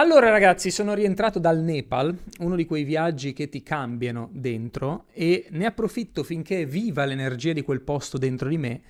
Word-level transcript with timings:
Allora 0.00 0.30
ragazzi, 0.30 0.70
sono 0.70 0.94
rientrato 0.94 1.38
dal 1.38 1.58
Nepal, 1.58 2.16
uno 2.38 2.56
di 2.56 2.64
quei 2.64 2.84
viaggi 2.84 3.34
che 3.34 3.50
ti 3.50 3.62
cambiano 3.62 4.30
dentro 4.32 5.04
e 5.12 5.46
ne 5.50 5.66
approfitto 5.66 6.22
finché 6.22 6.62
è 6.62 6.66
viva 6.66 7.04
l'energia 7.04 7.52
di 7.52 7.60
quel 7.60 7.82
posto 7.82 8.16
dentro 8.16 8.48
di 8.48 8.56
me. 8.56 8.80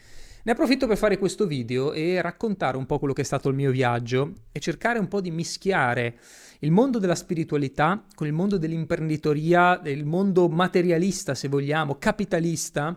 Ne 0.45 0.53
approfitto 0.53 0.87
per 0.87 0.97
fare 0.97 1.19
questo 1.19 1.49
video 1.49 1.93
e 1.93 2.23
raccontare 2.23 2.77
un 2.77 2.87
po' 2.87 3.01
quello 3.01 3.13
che 3.13 3.23
è 3.23 3.25
stato 3.25 3.49
il 3.49 3.57
mio 3.57 3.73
viaggio 3.73 4.35
e 4.53 4.61
cercare 4.61 5.01
un 5.01 5.09
po' 5.09 5.21
di 5.21 5.33
mischiare 5.33 6.17
il 6.61 6.71
mondo 6.71 7.01
della 7.01 7.17
spiritualità 7.17 8.05
con 8.15 8.29
il 8.29 8.33
mondo 8.33 8.57
dell'imprenditoria, 8.57 9.81
il 9.87 10.05
mondo 10.05 10.49
materialista 10.49 11.35
se 11.35 11.49
vogliamo, 11.49 11.97
capitalista, 11.99 12.97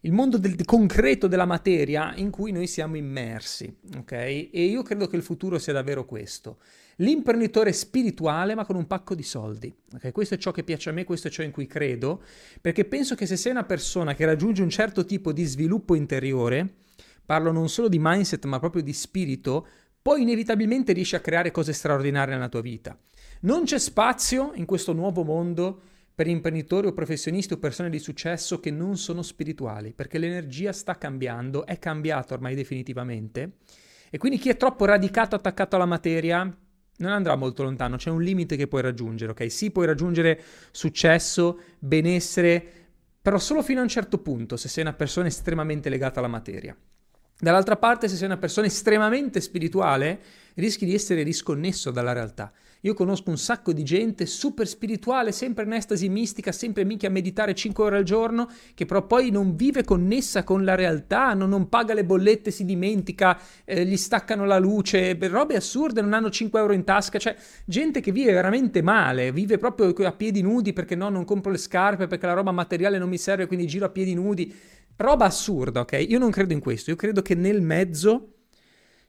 il 0.00 0.12
mondo 0.12 0.36
del 0.36 0.62
concreto 0.66 1.26
della 1.26 1.46
materia 1.46 2.12
in 2.16 2.28
cui 2.28 2.52
noi 2.52 2.66
siamo 2.66 2.96
immersi, 2.96 3.74
ok? 3.96 4.12
E 4.12 4.50
io 4.52 4.82
credo 4.82 5.06
che 5.06 5.16
il 5.16 5.22
futuro 5.22 5.58
sia 5.58 5.72
davvero 5.72 6.04
questo 6.04 6.58
l'imprenditore 6.96 7.72
spirituale 7.72 8.54
ma 8.54 8.64
con 8.64 8.76
un 8.76 8.86
pacco 8.86 9.14
di 9.14 9.22
soldi. 9.22 9.74
Okay? 9.94 10.12
Questo 10.12 10.34
è 10.34 10.38
ciò 10.38 10.50
che 10.52 10.64
piace 10.64 10.90
a 10.90 10.92
me, 10.92 11.04
questo 11.04 11.28
è 11.28 11.30
ciò 11.30 11.42
in 11.42 11.50
cui 11.50 11.66
credo, 11.66 12.22
perché 12.60 12.84
penso 12.84 13.14
che 13.14 13.26
se 13.26 13.36
sei 13.36 13.52
una 13.52 13.64
persona 13.64 14.14
che 14.14 14.24
raggiunge 14.24 14.62
un 14.62 14.70
certo 14.70 15.04
tipo 15.04 15.32
di 15.32 15.44
sviluppo 15.44 15.94
interiore, 15.94 16.74
parlo 17.24 17.52
non 17.52 17.68
solo 17.68 17.88
di 17.88 17.98
mindset 18.00 18.44
ma 18.46 18.58
proprio 18.58 18.82
di 18.82 18.92
spirito, 18.92 19.66
poi 20.00 20.22
inevitabilmente 20.22 20.92
riesci 20.92 21.16
a 21.16 21.20
creare 21.20 21.50
cose 21.50 21.72
straordinarie 21.72 22.34
nella 22.34 22.48
tua 22.48 22.60
vita. 22.60 22.96
Non 23.40 23.64
c'è 23.64 23.78
spazio 23.78 24.52
in 24.54 24.64
questo 24.64 24.92
nuovo 24.92 25.24
mondo 25.24 25.80
per 26.14 26.28
imprenditori 26.28 26.86
o 26.86 26.92
professionisti 26.92 27.52
o 27.52 27.58
persone 27.58 27.90
di 27.90 27.98
successo 27.98 28.58
che 28.58 28.70
non 28.70 28.96
sono 28.96 29.20
spirituali, 29.20 29.92
perché 29.92 30.16
l'energia 30.18 30.72
sta 30.72 30.96
cambiando, 30.96 31.66
è 31.66 31.78
cambiata 31.78 32.32
ormai 32.34 32.54
definitivamente. 32.54 33.56
E 34.08 34.16
quindi 34.16 34.38
chi 34.38 34.48
è 34.48 34.56
troppo 34.56 34.86
radicato, 34.86 35.34
attaccato 35.34 35.76
alla 35.76 35.84
materia, 35.84 36.56
non 36.98 37.12
andrà 37.12 37.36
molto 37.36 37.62
lontano, 37.62 37.96
c'è 37.96 38.10
un 38.10 38.22
limite 38.22 38.56
che 38.56 38.66
puoi 38.68 38.82
raggiungere, 38.82 39.32
ok? 39.32 39.50
Sì, 39.50 39.70
puoi 39.70 39.86
raggiungere 39.86 40.40
successo, 40.70 41.60
benessere, 41.78 42.64
però 43.20 43.38
solo 43.38 43.62
fino 43.62 43.80
a 43.80 43.82
un 43.82 43.88
certo 43.88 44.18
punto, 44.18 44.56
se 44.56 44.68
sei 44.68 44.82
una 44.82 44.94
persona 44.94 45.26
estremamente 45.26 45.88
legata 45.88 46.20
alla 46.20 46.28
materia. 46.28 46.76
Dall'altra 47.38 47.76
parte, 47.76 48.08
se 48.08 48.16
sei 48.16 48.26
una 48.26 48.38
persona 48.38 48.66
estremamente 48.66 49.40
spirituale, 49.40 50.20
rischi 50.54 50.86
di 50.86 50.94
essere 50.94 51.22
disconnesso 51.22 51.90
dalla 51.90 52.12
realtà. 52.12 52.50
Io 52.86 52.94
conosco 52.94 53.30
un 53.30 53.36
sacco 53.36 53.72
di 53.72 53.82
gente 53.82 54.26
super 54.26 54.64
spirituale, 54.68 55.32
sempre 55.32 55.64
in 55.64 55.72
estasi 55.72 56.08
mistica, 56.08 56.52
sempre 56.52 56.84
minchia 56.84 57.08
a 57.08 57.10
meditare 57.10 57.52
5 57.52 57.82
ore 57.82 57.96
al 57.96 58.04
giorno, 58.04 58.48
che 58.74 58.86
però 58.86 59.04
poi 59.04 59.30
non 59.30 59.56
vive 59.56 59.82
connessa 59.82 60.44
con 60.44 60.64
la 60.64 60.76
realtà, 60.76 61.34
non, 61.34 61.48
non 61.48 61.68
paga 61.68 61.94
le 61.94 62.04
bollette, 62.04 62.52
si 62.52 62.64
dimentica, 62.64 63.40
eh, 63.64 63.84
gli 63.84 63.96
staccano 63.96 64.44
la 64.44 64.58
luce, 64.58 65.18
robe 65.22 65.56
assurde, 65.56 66.00
non 66.00 66.12
hanno 66.12 66.30
5 66.30 66.60
euro 66.60 66.74
in 66.74 66.84
tasca, 66.84 67.18
cioè 67.18 67.34
gente 67.64 68.00
che 68.00 68.12
vive 68.12 68.32
veramente 68.32 68.82
male, 68.82 69.32
vive 69.32 69.58
proprio 69.58 69.92
a 70.06 70.12
piedi 70.12 70.40
nudi 70.40 70.72
perché 70.72 70.94
no, 70.94 71.08
non 71.08 71.24
compro 71.24 71.50
le 71.50 71.58
scarpe, 71.58 72.06
perché 72.06 72.26
la 72.26 72.34
roba 72.34 72.52
materiale 72.52 72.98
non 72.98 73.08
mi 73.08 73.18
serve, 73.18 73.48
quindi 73.48 73.66
giro 73.66 73.86
a 73.86 73.90
piedi 73.90 74.14
nudi. 74.14 74.54
Roba 74.94 75.24
assurda, 75.24 75.80
ok? 75.80 76.04
Io 76.08 76.20
non 76.20 76.30
credo 76.30 76.52
in 76.52 76.60
questo, 76.60 76.90
io 76.90 76.96
credo 76.96 77.20
che 77.20 77.34
nel 77.34 77.62
mezzo 77.62 78.35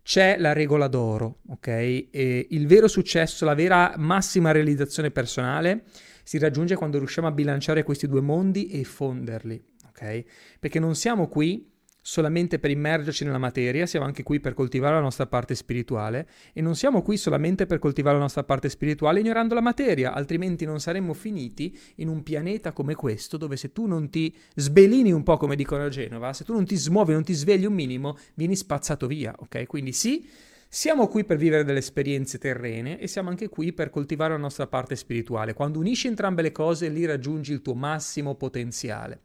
c'è 0.08 0.38
la 0.38 0.54
regola 0.54 0.88
d'oro, 0.88 1.40
ok? 1.50 1.68
E 1.68 2.48
il 2.52 2.66
vero 2.66 2.88
successo, 2.88 3.44
la 3.44 3.54
vera 3.56 3.96
massima 3.98 4.52
realizzazione 4.52 5.12
personale 5.12 5.84
si 6.24 6.38
raggiunge 6.38 6.76
quando 6.76 6.98
riusciamo 6.98 7.28
a 7.28 7.32
bilanciare 7.32 7.84
questi 7.84 8.08
due 8.08 8.22
mondi 8.22 8.68
e 8.68 8.86
fonderli, 8.86 9.62
ok? 9.90 10.24
Perché 10.62 10.80
non 10.80 10.96
siamo 10.96 11.28
qui 11.28 11.70
solamente 12.08 12.58
per 12.58 12.72
immergerci 12.72 13.26
nella 13.26 13.38
materia, 13.38 13.86
siamo 13.86 14.06
anche 14.06 14.24
qui 14.24 14.40
per 14.40 14.54
coltivare 14.54 14.96
la 14.96 15.02
nostra 15.02 15.26
parte 15.26 15.56
spirituale 15.56 16.30
e 16.54 16.62
non 16.62 16.74
siamo 16.74 17.02
qui 17.02 17.18
solamente 17.18 17.66
per 17.66 17.80
coltivare 17.80 18.16
la 18.16 18.22
nostra 18.22 18.46
parte 18.46 18.70
spirituale 18.70 19.20
ignorando 19.20 19.54
la 19.54 19.60
materia, 19.60 20.14
altrimenti 20.14 20.64
non 20.64 20.80
saremmo 20.80 21.14
finiti 21.14 21.78
in 21.96 22.08
un 22.08 22.24
pianeta 22.24 22.72
come 22.72 22.96
questo 22.96 23.36
dove 23.36 23.58
se 23.58 23.74
tu 23.74 23.88
non 23.88 24.10
ti 24.10 24.34
sbelini 24.56 25.12
un 25.12 25.24
po' 25.24 25.36
come 25.36 25.58
dicono 25.58 25.84
a 25.84 25.90
Genova, 25.90 26.32
se 26.32 26.46
tu 26.46 26.54
non 26.54 26.64
ti 26.64 26.78
smuovi, 26.78 27.12
non 27.12 27.26
ti 27.26 27.34
svegli 27.34 27.66
un 27.66 27.74
minimo, 27.74 28.18
vieni 28.36 28.56
spazzato 28.56 29.06
via, 29.06 29.36
ok? 29.38 29.66
Quindi 29.66 29.92
sì, 29.92 30.26
siamo 30.70 31.10
qui 31.10 31.26
per 31.26 31.36
vivere 31.36 31.66
delle 31.66 31.80
esperienze 31.80 32.38
terrene 32.38 33.02
e 33.02 33.08
siamo 33.08 33.28
anche 33.28 33.50
qui 33.50 33.74
per 33.74 33.90
coltivare 33.90 34.32
la 34.32 34.40
nostra 34.40 34.66
parte 34.66 34.96
spirituale. 34.96 35.54
Quando 35.54 35.80
unisci 35.80 36.08
entrambe 36.08 36.42
le 36.42 36.54
cose, 36.54 36.88
lì 36.88 37.04
raggiungi 37.04 37.52
il 37.52 37.62
tuo 37.62 37.76
massimo 37.76 38.36
potenziale. 38.36 39.24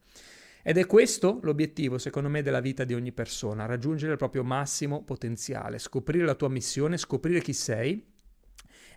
Ed 0.63 0.79
è 0.79 0.87
questo 0.87 1.41
l'obiettivo, 1.43 1.99
secondo 1.99 2.29
me, 2.29 2.43
della 2.43 2.61
vita 2.61 2.85
di 2.85 2.95
ogni 2.95 3.13
persona, 3.13 3.67
raggiungere 3.67 4.13
il 4.13 4.19
proprio 4.19 4.45
massimo 4.45 5.03
potenziale, 5.03 5.79
scoprire 5.79 6.25
la 6.25 6.35
tua 6.35 6.49
missione, 6.49 6.97
scoprire 6.97 7.41
chi 7.41 7.53
sei 7.53 8.11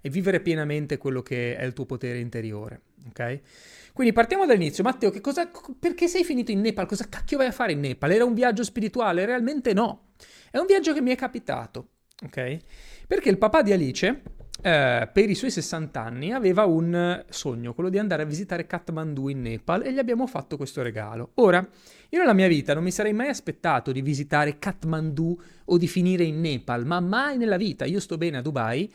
e 0.01 0.09
vivere 0.09 0.41
pienamente 0.41 0.97
quello 0.97 1.23
che 1.23 1.55
è 1.55 1.63
il 1.63 1.73
tuo 1.73 1.87
potere 1.87 2.19
interiore. 2.19 2.81
Ok? 3.07 3.39
Quindi 3.93 4.13
partiamo 4.13 4.45
dall'inizio. 4.45 4.83
Matteo, 4.83 5.11
cosa, 5.21 5.49
perché 5.79 6.07
sei 6.07 6.23
finito 6.23 6.51
in 6.51 6.59
Nepal? 6.61 6.85
Cosa 6.85 7.09
cacchio 7.09 7.37
vai 7.37 7.47
a 7.47 7.51
fare 7.51 7.71
in 7.71 7.79
Nepal? 7.79 8.11
Era 8.11 8.25
un 8.25 8.35
viaggio 8.35 8.63
spirituale? 8.63 9.25
Realmente 9.25 9.73
no. 9.73 10.09
È 10.51 10.57
un 10.57 10.67
viaggio 10.67 10.93
che 10.93 11.01
mi 11.01 11.11
è 11.11 11.15
capitato. 11.15 11.89
Ok? 12.23 12.57
Perché 13.07 13.29
il 13.29 13.39
papà 13.39 13.63
di 13.63 13.71
Alice 13.71 14.21
eh, 14.61 15.09
per 15.11 15.29
i 15.29 15.35
suoi 15.35 15.51
60 15.51 16.01
anni 16.01 16.31
aveva 16.31 16.65
un 16.65 17.23
sogno, 17.29 17.73
quello 17.73 17.89
di 17.89 17.99
andare 17.99 18.23
a 18.23 18.25
visitare 18.25 18.65
Kathmandu 18.65 19.27
in 19.27 19.41
Nepal 19.41 19.83
e 19.83 19.93
gli 19.93 19.99
abbiamo 19.99 20.27
fatto 20.27 20.57
questo 20.57 20.81
regalo. 20.81 21.31
Ora, 21.35 21.59
io 22.09 22.19
nella 22.19 22.33
mia 22.33 22.47
vita 22.47 22.73
non 22.73 22.83
mi 22.83 22.91
sarei 22.91 23.13
mai 23.13 23.27
aspettato 23.27 23.91
di 23.91 24.01
visitare 24.01 24.57
Kathmandu 24.57 25.39
o 25.65 25.77
di 25.77 25.87
finire 25.87 26.23
in 26.23 26.39
Nepal, 26.39 26.85
ma 26.85 26.99
mai 26.99 27.37
nella 27.37 27.57
vita. 27.57 27.85
Io 27.85 27.99
sto 27.99 28.17
bene 28.17 28.37
a 28.37 28.41
Dubai. 28.41 28.91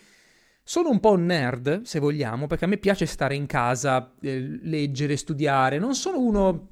Sono 0.62 0.88
un 0.90 1.00
po' 1.00 1.12
un 1.12 1.26
nerd, 1.26 1.82
se 1.82 1.98
vogliamo, 1.98 2.46
perché 2.46 2.64
a 2.64 2.68
me 2.68 2.76
piace 2.76 3.06
stare 3.06 3.34
in 3.34 3.46
casa, 3.46 4.14
eh, 4.20 4.60
leggere, 4.62 5.16
studiare. 5.16 5.78
Non 5.78 5.94
sono 5.94 6.20
uno 6.20 6.68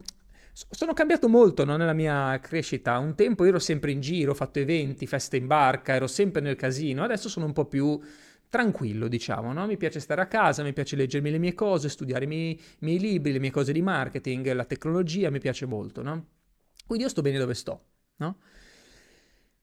sono 0.70 0.92
cambiato 0.92 1.28
molto 1.28 1.64
no, 1.64 1.76
nella 1.76 1.92
mia 1.92 2.38
crescita. 2.40 2.98
Un 2.98 3.14
tempo 3.14 3.44
ero 3.44 3.60
sempre 3.60 3.92
in 3.92 4.00
giro, 4.00 4.32
ho 4.32 4.34
fatto 4.34 4.58
eventi, 4.58 5.06
feste 5.06 5.36
in 5.36 5.46
barca, 5.46 5.94
ero 5.94 6.08
sempre 6.08 6.40
nel 6.40 6.56
casino. 6.56 7.04
Adesso 7.04 7.28
sono 7.28 7.46
un 7.46 7.52
po' 7.52 7.66
più 7.66 7.98
tranquillo, 8.48 9.08
diciamo, 9.08 9.52
no? 9.52 9.66
Mi 9.66 9.76
piace 9.76 10.00
stare 10.00 10.20
a 10.20 10.26
casa, 10.26 10.62
mi 10.62 10.72
piace 10.72 10.96
leggermi 10.96 11.30
le 11.30 11.38
mie 11.38 11.54
cose, 11.54 11.88
studiare 11.88 12.24
i 12.24 12.28
miei, 12.28 12.50
i 12.52 12.60
miei 12.80 12.98
libri, 12.98 13.32
le 13.32 13.38
mie 13.38 13.50
cose 13.50 13.72
di 13.72 13.82
marketing, 13.82 14.52
la 14.52 14.64
tecnologia, 14.64 15.30
mi 15.30 15.38
piace 15.38 15.66
molto, 15.66 16.02
no? 16.02 16.26
Quindi 16.86 17.04
io 17.04 17.10
sto 17.10 17.22
bene 17.22 17.38
dove 17.38 17.54
sto, 17.54 17.84
no? 18.16 18.38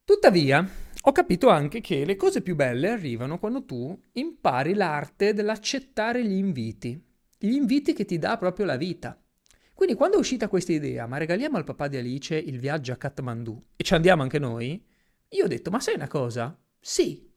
Tuttavia, 0.03 0.67
ho 1.01 1.11
capito 1.11 1.49
anche 1.49 1.81
che 1.81 2.05
le 2.05 2.15
cose 2.15 2.41
più 2.41 2.55
belle 2.55 2.89
arrivano 2.89 3.39
quando 3.39 3.65
tu 3.65 3.99
impari 4.13 4.75
l'arte 4.75 5.33
dell'accettare 5.33 6.23
gli 6.23 6.33
inviti, 6.33 7.03
gli 7.39 7.53
inviti 7.53 7.93
che 7.93 8.05
ti 8.05 8.19
dà 8.19 8.37
proprio 8.37 8.65
la 8.65 8.77
vita. 8.77 9.19
Quindi 9.73 9.95
quando 9.95 10.17
è 10.17 10.19
uscita 10.19 10.47
questa 10.47 10.71
idea, 10.71 11.07
ma 11.07 11.17
regaliamo 11.17 11.57
al 11.57 11.63
papà 11.63 11.87
di 11.87 11.97
Alice 11.97 12.35
il 12.35 12.59
viaggio 12.59 12.93
a 12.93 12.97
Kathmandu 12.97 13.69
e 13.75 13.83
ci 13.83 13.93
andiamo 13.93 14.21
anche 14.21 14.39
noi, 14.39 14.83
io 15.29 15.43
ho 15.43 15.47
detto, 15.47 15.69
ma 15.71 15.79
sai 15.79 15.95
una 15.95 16.07
cosa? 16.07 16.57
Sì, 16.79 17.34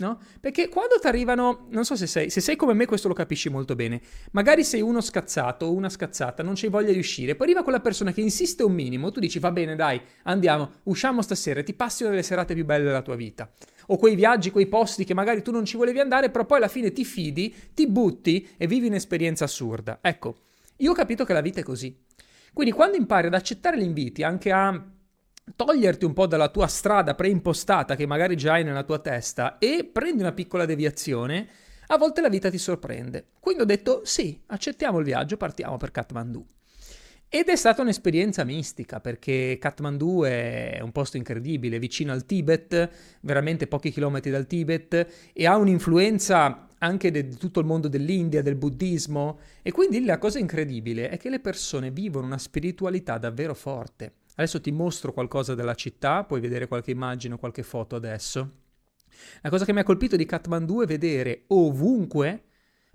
No? 0.00 0.18
Perché 0.40 0.70
quando 0.70 0.94
ti 0.98 1.06
arrivano, 1.06 1.66
non 1.68 1.84
so 1.84 1.94
se 1.94 2.06
sei, 2.06 2.30
se 2.30 2.40
sei 2.40 2.56
come 2.56 2.72
me 2.72 2.86
questo 2.86 3.06
lo 3.06 3.12
capisci 3.12 3.50
molto 3.50 3.74
bene, 3.74 4.00
magari 4.32 4.64
sei 4.64 4.80
uno 4.80 5.02
scazzato 5.02 5.66
o 5.66 5.74
una 5.74 5.90
scazzata, 5.90 6.42
non 6.42 6.54
c'hai 6.56 6.70
voglia 6.70 6.90
di 6.90 6.98
uscire, 6.98 7.34
poi 7.34 7.48
arriva 7.48 7.62
quella 7.62 7.80
persona 7.80 8.10
che 8.10 8.22
insiste 8.22 8.62
un 8.62 8.72
minimo, 8.72 9.10
tu 9.10 9.20
dici 9.20 9.38
va 9.38 9.52
bene 9.52 9.76
dai, 9.76 10.00
andiamo, 10.22 10.70
usciamo 10.84 11.20
stasera, 11.20 11.62
ti 11.62 11.74
passi 11.74 12.02
una 12.02 12.12
delle 12.12 12.22
serate 12.22 12.54
più 12.54 12.64
belle 12.64 12.84
della 12.84 13.02
tua 13.02 13.14
vita. 13.14 13.50
O 13.88 13.98
quei 13.98 14.14
viaggi, 14.14 14.50
quei 14.50 14.68
posti 14.68 15.04
che 15.04 15.12
magari 15.12 15.42
tu 15.42 15.50
non 15.50 15.66
ci 15.66 15.76
volevi 15.76 16.00
andare, 16.00 16.30
però 16.30 16.46
poi 16.46 16.56
alla 16.56 16.68
fine 16.68 16.92
ti 16.92 17.04
fidi, 17.04 17.54
ti 17.74 17.86
butti 17.86 18.48
e 18.56 18.66
vivi 18.66 18.86
un'esperienza 18.86 19.44
assurda. 19.44 19.98
Ecco, 20.00 20.36
io 20.76 20.92
ho 20.92 20.94
capito 20.94 21.26
che 21.26 21.34
la 21.34 21.42
vita 21.42 21.60
è 21.60 21.62
così. 21.62 21.94
Quindi 22.54 22.72
quando 22.72 22.96
impari 22.96 23.26
ad 23.26 23.34
accettare 23.34 23.78
gli 23.78 23.84
inviti, 23.84 24.22
anche 24.22 24.50
a 24.50 24.82
toglierti 25.54 26.04
un 26.04 26.12
po' 26.12 26.26
dalla 26.26 26.48
tua 26.48 26.66
strada 26.66 27.14
preimpostata 27.14 27.96
che 27.96 28.06
magari 28.06 28.36
già 28.36 28.54
hai 28.54 28.64
nella 28.64 28.84
tua 28.84 28.98
testa 28.98 29.58
e 29.58 29.88
prendi 29.90 30.22
una 30.22 30.32
piccola 30.32 30.64
deviazione, 30.64 31.48
a 31.88 31.98
volte 31.98 32.20
la 32.20 32.28
vita 32.28 32.50
ti 32.50 32.58
sorprende. 32.58 33.30
Quindi 33.40 33.62
ho 33.62 33.66
detto 33.66 34.02
sì, 34.04 34.40
accettiamo 34.46 34.98
il 34.98 35.04
viaggio, 35.04 35.36
partiamo 35.36 35.76
per 35.76 35.90
Kathmandu. 35.90 36.44
Ed 37.32 37.48
è 37.48 37.54
stata 37.54 37.82
un'esperienza 37.82 38.42
mistica 38.42 38.98
perché 38.98 39.56
Kathmandu 39.60 40.22
è 40.24 40.80
un 40.82 40.90
posto 40.90 41.16
incredibile, 41.16 41.78
vicino 41.78 42.10
al 42.12 42.26
Tibet, 42.26 42.90
veramente 43.20 43.68
pochi 43.68 43.92
chilometri 43.92 44.32
dal 44.32 44.48
Tibet 44.48 45.06
e 45.32 45.46
ha 45.46 45.56
un'influenza 45.56 46.66
anche 46.78 47.10
di 47.12 47.36
tutto 47.36 47.60
il 47.60 47.66
mondo 47.66 47.86
dell'India, 47.86 48.42
del 48.42 48.56
buddismo 48.56 49.38
e 49.62 49.70
quindi 49.70 50.04
la 50.04 50.18
cosa 50.18 50.40
incredibile 50.40 51.08
è 51.08 51.18
che 51.18 51.30
le 51.30 51.38
persone 51.38 51.92
vivono 51.92 52.26
una 52.26 52.38
spiritualità 52.38 53.16
davvero 53.16 53.54
forte. 53.54 54.12
Adesso 54.40 54.62
ti 54.62 54.72
mostro 54.72 55.12
qualcosa 55.12 55.54
della 55.54 55.74
città, 55.74 56.24
puoi 56.24 56.40
vedere 56.40 56.66
qualche 56.66 56.92
immagine 56.92 57.34
o 57.34 57.36
qualche 57.36 57.62
foto 57.62 57.94
adesso. 57.94 58.50
La 59.42 59.50
cosa 59.50 59.66
che 59.66 59.74
mi 59.74 59.80
ha 59.80 59.84
colpito 59.84 60.16
di 60.16 60.24
Kathmandu 60.24 60.80
è 60.80 60.86
vedere 60.86 61.44
ovunque, 61.48 62.44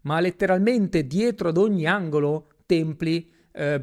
ma 0.02 0.20
letteralmente 0.20 1.06
dietro 1.06 1.50
ad 1.50 1.58
ogni 1.58 1.86
angolo, 1.86 2.48
templi, 2.66 3.32
eh, 3.52 3.80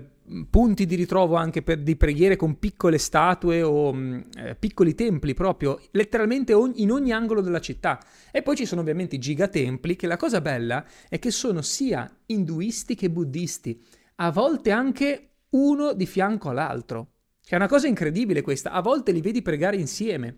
punti 0.50 0.86
di 0.86 0.96
ritrovo 0.96 1.36
anche 1.36 1.62
per, 1.62 1.84
di 1.84 1.94
preghiere 1.94 2.34
con 2.34 2.58
piccole 2.58 2.98
statue 2.98 3.62
o 3.62 3.94
mm, 3.94 4.20
eh, 4.38 4.56
piccoli 4.56 4.96
templi 4.96 5.32
proprio, 5.32 5.80
letteralmente 5.92 6.52
on- 6.54 6.72
in 6.74 6.90
ogni 6.90 7.12
angolo 7.12 7.42
della 7.42 7.60
città. 7.60 8.02
E 8.32 8.42
poi 8.42 8.56
ci 8.56 8.66
sono 8.66 8.80
ovviamente 8.80 9.14
i 9.14 9.20
gigatempli, 9.20 9.94
che 9.94 10.08
la 10.08 10.16
cosa 10.16 10.40
bella 10.40 10.84
è 11.08 11.20
che 11.20 11.30
sono 11.30 11.62
sia 11.62 12.12
induisti 12.26 12.96
che 12.96 13.08
buddisti, 13.08 13.80
a 14.16 14.32
volte 14.32 14.72
anche 14.72 15.34
uno 15.50 15.92
di 15.92 16.06
fianco 16.06 16.48
all'altro. 16.48 17.06
È 17.44 17.56
una 17.56 17.68
cosa 17.68 17.86
incredibile 17.86 18.40
questa, 18.40 18.70
a 18.72 18.80
volte 18.80 19.12
li 19.12 19.20
vedi 19.20 19.42
pregare 19.42 19.76
insieme. 19.76 20.36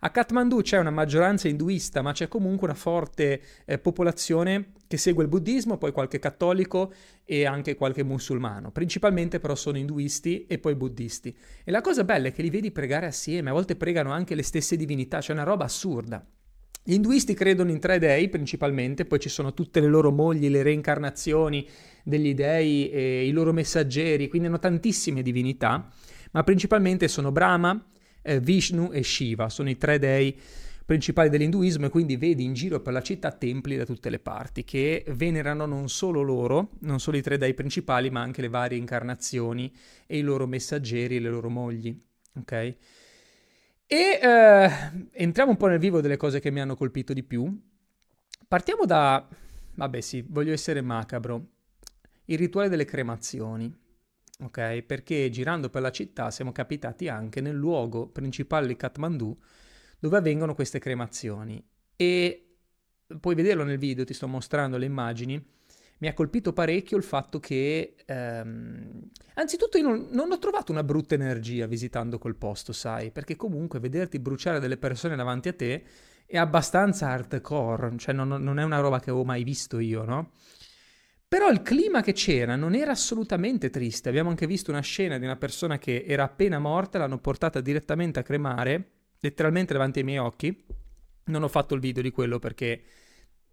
A 0.00 0.10
Kathmandu 0.10 0.60
c'è 0.60 0.78
una 0.78 0.90
maggioranza 0.90 1.48
induista, 1.48 2.02
ma 2.02 2.12
c'è 2.12 2.28
comunque 2.28 2.68
una 2.68 2.76
forte 2.76 3.40
eh, 3.64 3.78
popolazione 3.78 4.72
che 4.86 4.98
segue 4.98 5.24
il 5.24 5.28
buddismo, 5.28 5.78
poi 5.78 5.90
qualche 5.90 6.18
cattolico 6.18 6.92
e 7.24 7.44
anche 7.44 7.74
qualche 7.74 8.04
musulmano. 8.04 8.70
Principalmente 8.70 9.40
però 9.40 9.54
sono 9.54 9.78
induisti 9.78 10.46
e 10.46 10.58
poi 10.58 10.74
buddisti. 10.76 11.36
E 11.64 11.70
la 11.70 11.80
cosa 11.80 12.04
bella 12.04 12.28
è 12.28 12.32
che 12.32 12.42
li 12.42 12.50
vedi 12.50 12.70
pregare 12.70 13.06
assieme, 13.06 13.50
a 13.50 13.54
volte 13.54 13.74
pregano 13.74 14.12
anche 14.12 14.34
le 14.34 14.42
stesse 14.42 14.76
divinità, 14.76 15.18
c'è 15.18 15.32
una 15.32 15.44
roba 15.44 15.64
assurda. 15.64 16.24
Gli 16.88 16.92
induisti 16.92 17.34
credono 17.34 17.72
in 17.72 17.80
tre 17.80 17.98
dei 17.98 18.28
principalmente, 18.28 19.06
poi 19.06 19.18
ci 19.18 19.28
sono 19.28 19.54
tutte 19.54 19.80
le 19.80 19.88
loro 19.88 20.12
mogli, 20.12 20.48
le 20.48 20.62
reincarnazioni 20.62 21.66
degli 22.04 22.32
dei 22.32 22.88
e 22.90 23.26
i 23.26 23.32
loro 23.32 23.52
messaggeri, 23.52 24.28
quindi 24.28 24.46
hanno 24.46 24.60
tantissime 24.60 25.22
divinità, 25.22 25.90
ma 26.32 26.42
principalmente 26.42 27.08
sono 27.08 27.32
Brahma, 27.32 27.84
eh, 28.22 28.40
Vishnu 28.40 28.90
e 28.92 29.02
Shiva, 29.02 29.48
sono 29.48 29.70
i 29.70 29.76
tre 29.76 29.98
dei 29.98 30.38
principali 30.86 31.28
dell'induismo 31.28 31.86
e 31.86 31.88
quindi 31.88 32.16
vedi 32.16 32.44
in 32.44 32.54
giro 32.54 32.80
per 32.80 32.92
la 32.92 33.02
città 33.02 33.32
templi 33.32 33.76
da 33.76 33.84
tutte 33.84 34.08
le 34.08 34.20
parti 34.20 34.62
che 34.62 35.04
venerano 35.08 35.66
non 35.66 35.88
solo 35.88 36.22
loro, 36.22 36.70
non 36.80 37.00
solo 37.00 37.16
i 37.16 37.22
tre 37.22 37.38
dei 37.38 37.54
principali, 37.54 38.08
ma 38.08 38.20
anche 38.20 38.40
le 38.40 38.48
varie 38.48 38.78
incarnazioni 38.78 39.74
e 40.06 40.18
i 40.18 40.22
loro 40.22 40.46
messaggeri 40.46 41.16
e 41.16 41.20
le 41.20 41.28
loro 41.28 41.50
mogli. 41.50 42.00
Ok? 42.36 42.52
E 42.52 42.76
eh, 43.88 44.70
entriamo 45.12 45.50
un 45.50 45.56
po' 45.56 45.66
nel 45.66 45.80
vivo 45.80 46.00
delle 46.00 46.16
cose 46.16 46.38
che 46.38 46.52
mi 46.52 46.60
hanno 46.60 46.76
colpito 46.76 47.12
di 47.12 47.24
più. 47.24 47.52
Partiamo 48.46 48.84
da, 48.84 49.26
vabbè 49.74 50.00
sì, 50.00 50.24
voglio 50.28 50.52
essere 50.52 50.82
macabro, 50.82 51.46
il 52.26 52.38
rituale 52.38 52.68
delle 52.68 52.84
cremazioni 52.84 53.74
ok? 54.42 54.82
Perché 54.82 55.30
girando 55.30 55.70
per 55.70 55.82
la 55.82 55.90
città 55.90 56.30
siamo 56.30 56.52
capitati 56.52 57.08
anche 57.08 57.40
nel 57.40 57.54
luogo 57.54 58.08
principale 58.08 58.66
di 58.66 58.76
Kathmandu 58.76 59.36
dove 59.98 60.16
avvengono 60.18 60.54
queste 60.54 60.78
cremazioni 60.78 61.62
e 61.96 62.46
puoi 63.20 63.34
vederlo 63.34 63.64
nel 63.64 63.78
video, 63.78 64.04
ti 64.04 64.14
sto 64.14 64.28
mostrando 64.28 64.76
le 64.76 64.86
immagini. 64.86 65.54
Mi 65.98 66.08
ha 66.08 66.14
colpito 66.14 66.52
parecchio 66.52 66.98
il 66.98 67.02
fatto 67.02 67.40
che, 67.40 67.94
ehm... 68.04 69.08
anzitutto, 69.34 69.78
io 69.78 69.88
non, 69.88 70.08
non, 70.10 70.30
ho 70.30 70.38
trovato 70.38 70.70
una 70.70 70.84
brutta 70.84 71.14
energia 71.14 71.66
visitando 71.66 72.18
quel 72.18 72.34
posto, 72.36 72.74
sai, 72.74 73.10
perché 73.10 73.34
comunque 73.34 73.80
vederti 73.80 74.18
bruciare 74.18 74.60
delle 74.60 74.76
persone 74.76 75.16
davanti 75.16 75.48
a 75.48 75.54
te 75.54 75.84
è 76.26 76.36
abbastanza 76.36 77.08
hardcore, 77.08 77.96
cioè 77.96 78.12
non, 78.12 78.28
non 78.28 78.58
è 78.58 78.62
una 78.64 78.80
roba 78.80 79.00
che 79.00 79.10
ho 79.10 79.24
mai 79.24 79.42
visto 79.42 79.78
io, 79.78 80.04
no? 80.04 80.32
Però 81.28 81.50
il 81.50 81.62
clima 81.62 82.02
che 82.02 82.12
c'era 82.12 82.54
non 82.54 82.74
era 82.74 82.92
assolutamente 82.92 83.68
triste. 83.68 84.08
Abbiamo 84.08 84.30
anche 84.30 84.46
visto 84.46 84.70
una 84.70 84.80
scena 84.80 85.18
di 85.18 85.24
una 85.24 85.36
persona 85.36 85.76
che 85.76 86.04
era 86.06 86.22
appena 86.22 86.60
morta, 86.60 86.98
l'hanno 86.98 87.18
portata 87.18 87.60
direttamente 87.60 88.20
a 88.20 88.22
cremare, 88.22 88.90
letteralmente 89.18 89.72
davanti 89.72 89.98
ai 89.98 90.04
miei 90.04 90.18
occhi. 90.18 90.64
Non 91.24 91.42
ho 91.42 91.48
fatto 91.48 91.74
il 91.74 91.80
video 91.80 92.00
di 92.00 92.12
quello 92.12 92.38
perché 92.38 92.80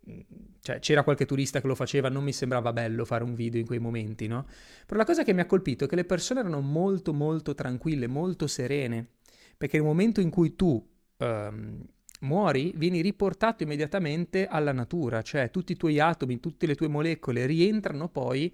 mm, 0.07 0.19
cioè, 0.59 0.77
c'era 0.79 1.03
qualche 1.03 1.25
turista 1.25 1.61
che 1.61 1.67
lo 1.67 1.73
faceva, 1.73 2.09
non 2.09 2.23
mi 2.23 2.31
sembrava 2.31 2.71
bello 2.71 3.05
fare 3.05 3.23
un 3.23 3.33
video 3.33 3.59
in 3.59 3.65
quei 3.65 3.79
momenti, 3.79 4.27
no? 4.27 4.45
Però 4.85 4.99
la 4.99 5.05
cosa 5.05 5.23
che 5.23 5.33
mi 5.33 5.41
ha 5.41 5.47
colpito 5.47 5.85
è 5.85 5.87
che 5.87 5.95
le 5.95 6.05
persone 6.05 6.41
erano 6.41 6.61
molto 6.61 7.11
molto 7.11 7.55
tranquille, 7.55 8.05
molto 8.05 8.45
serene, 8.45 9.13
perché 9.57 9.77
nel 9.77 9.85
momento 9.87 10.21
in 10.21 10.29
cui 10.29 10.55
tu 10.55 10.87
um, 11.17 11.83
muori, 12.23 12.73
vieni 12.75 13.01
riportato 13.01 13.63
immediatamente 13.63 14.47
alla 14.47 14.71
natura, 14.71 15.21
cioè 15.21 15.49
tutti 15.49 15.73
i 15.73 15.77
tuoi 15.77 15.99
atomi, 15.99 16.39
tutte 16.39 16.65
le 16.65 16.75
tue 16.75 16.87
molecole 16.87 17.45
rientrano 17.45 18.09
poi 18.09 18.53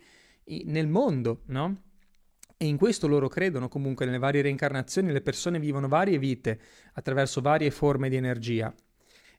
nel 0.66 0.88
mondo, 0.88 1.42
no? 1.48 1.84
E 2.58 2.66
in 2.66 2.76
questo 2.76 3.08
loro 3.08 3.30
credono 3.30 3.70
comunque 3.70 4.06
nelle 4.06 4.18
varie 4.18 4.42
reincarnazioni, 4.42 5.12
le 5.12 5.22
persone 5.22 5.60
vivono 5.60 5.88
varie 5.88 6.18
vite 6.18 6.60
attraverso 6.94 7.40
varie 7.40 7.72
forme 7.72 8.10
di 8.10 8.18
energia. 8.18 8.74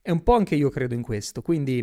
E 0.00 0.10
un 0.10 0.22
po' 0.22 0.34
anche 0.34 0.54
io 0.54 0.70
credo 0.70 0.94
in 0.94 1.02
questo, 1.02 1.42
quindi 1.42 1.82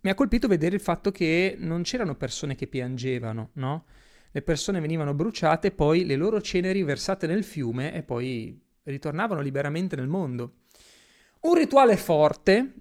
mi 0.00 0.10
ha 0.10 0.14
colpito 0.14 0.48
vedere 0.48 0.76
il 0.76 0.80
fatto 0.80 1.10
che 1.10 1.56
non 1.58 1.82
c'erano 1.82 2.14
persone 2.14 2.54
che 2.54 2.68
piangevano, 2.68 3.50
no? 3.54 3.84
Le 4.30 4.42
persone 4.42 4.80
venivano 4.80 5.12
bruciate, 5.12 5.72
poi 5.72 6.06
le 6.06 6.16
loro 6.16 6.40
ceneri 6.40 6.82
versate 6.82 7.26
nel 7.26 7.44
fiume 7.44 7.92
e 7.92 8.02
poi 8.02 8.58
ritornavano 8.84 9.40
liberamente 9.40 9.96
nel 9.96 10.06
mondo. 10.06 10.52
Un 11.40 11.54
rituale 11.54 11.96
forte, 11.96 12.74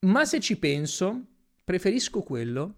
ma 0.00 0.24
se 0.24 0.40
ci 0.40 0.58
penso, 0.58 1.20
preferisco 1.62 2.22
quello 2.22 2.74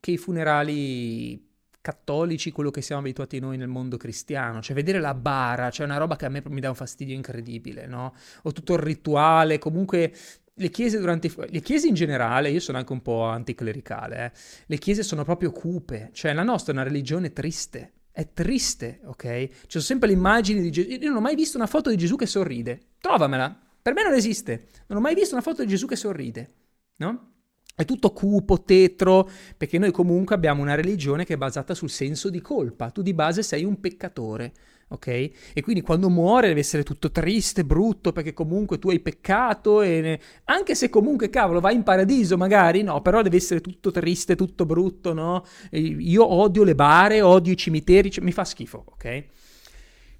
che 0.00 0.10
i 0.10 0.16
funerali 0.16 1.50
cattolici, 1.80 2.52
quello 2.52 2.70
che 2.70 2.80
siamo 2.80 3.00
abituati 3.00 3.38
noi 3.38 3.56
nel 3.56 3.68
mondo 3.68 3.96
cristiano, 3.96 4.62
cioè 4.62 4.74
vedere 4.74 5.00
la 5.00 5.14
bara, 5.14 5.70
cioè 5.70 5.86
una 5.86 5.98
roba 5.98 6.16
che 6.16 6.26
a 6.26 6.28
me 6.28 6.42
mi 6.48 6.60
dà 6.60 6.68
un 6.68 6.74
fastidio 6.74 7.14
incredibile, 7.14 7.86
no? 7.86 8.14
O 8.42 8.52
tutto 8.52 8.74
il 8.74 8.80
rituale, 8.80 9.58
comunque 9.58 10.14
le 10.54 10.68
chiese 10.70 10.98
durante 10.98 11.30
le 11.48 11.60
chiese 11.60 11.88
in 11.88 11.94
generale, 11.94 12.50
io 12.50 12.60
sono 12.60 12.78
anche 12.78 12.92
un 12.92 13.02
po' 13.02 13.24
anticlericale, 13.24 14.24
eh? 14.24 14.38
le 14.66 14.78
chiese 14.78 15.02
sono 15.02 15.24
proprio 15.24 15.50
cupe, 15.50 16.10
cioè 16.12 16.32
la 16.32 16.42
nostra 16.42 16.72
è 16.72 16.76
una 16.76 16.84
religione 16.84 17.32
triste, 17.32 17.92
è 18.10 18.32
triste, 18.32 19.00
ok? 19.04 19.46
Ci 19.46 19.66
sono 19.68 19.84
sempre 19.84 20.08
le 20.08 20.14
immagini 20.14 20.60
di 20.60 20.70
Gesù, 20.70 20.88
io 20.88 21.08
non 21.08 21.16
ho 21.16 21.20
mai 21.20 21.34
visto 21.34 21.56
una 21.56 21.66
foto 21.66 21.90
di 21.90 21.96
Gesù 21.96 22.16
che 22.16 22.26
sorride, 22.26 22.80
trovamela, 23.00 23.61
per 23.82 23.94
me 23.94 24.02
non 24.04 24.14
esiste. 24.14 24.68
Non 24.86 24.98
ho 24.98 25.00
mai 25.02 25.14
visto 25.14 25.34
una 25.34 25.42
foto 25.42 25.62
di 25.62 25.68
Gesù 25.68 25.86
che 25.86 25.96
sorride, 25.96 26.50
no? 26.98 27.30
È 27.74 27.84
tutto 27.86 28.12
cupo, 28.12 28.62
tetro, 28.62 29.28
perché 29.56 29.78
noi 29.78 29.90
comunque 29.92 30.34
abbiamo 30.34 30.60
una 30.60 30.74
religione 30.74 31.24
che 31.24 31.34
è 31.34 31.38
basata 31.38 31.74
sul 31.74 31.90
senso 31.90 32.28
di 32.28 32.40
colpa. 32.40 32.90
Tu 32.90 33.00
di 33.00 33.14
base 33.14 33.42
sei 33.42 33.64
un 33.64 33.80
peccatore, 33.80 34.52
ok? 34.88 35.06
E 35.06 35.62
quindi 35.62 35.80
quando 35.80 36.10
muore 36.10 36.48
deve 36.48 36.60
essere 36.60 36.82
tutto 36.82 37.10
triste, 37.10 37.64
brutto, 37.64 38.12
perché 38.12 38.34
comunque 38.34 38.78
tu 38.78 38.90
hai 38.90 39.00
peccato 39.00 39.80
e 39.80 40.00
ne... 40.02 40.20
anche 40.44 40.74
se 40.74 40.90
comunque 40.90 41.30
cavolo 41.30 41.60
vai 41.60 41.74
in 41.74 41.82
paradiso 41.82 42.36
magari, 42.36 42.82
no, 42.82 43.00
però 43.00 43.22
deve 43.22 43.38
essere 43.38 43.62
tutto 43.62 43.90
triste, 43.90 44.36
tutto 44.36 44.66
brutto, 44.66 45.14
no? 45.14 45.42
Io 45.70 46.30
odio 46.30 46.64
le 46.64 46.74
bare, 46.74 47.22
odio 47.22 47.54
i 47.54 47.56
cimiteri, 47.56 48.10
cioè, 48.10 48.22
mi 48.22 48.32
fa 48.32 48.44
schifo, 48.44 48.84
ok? 48.86 49.24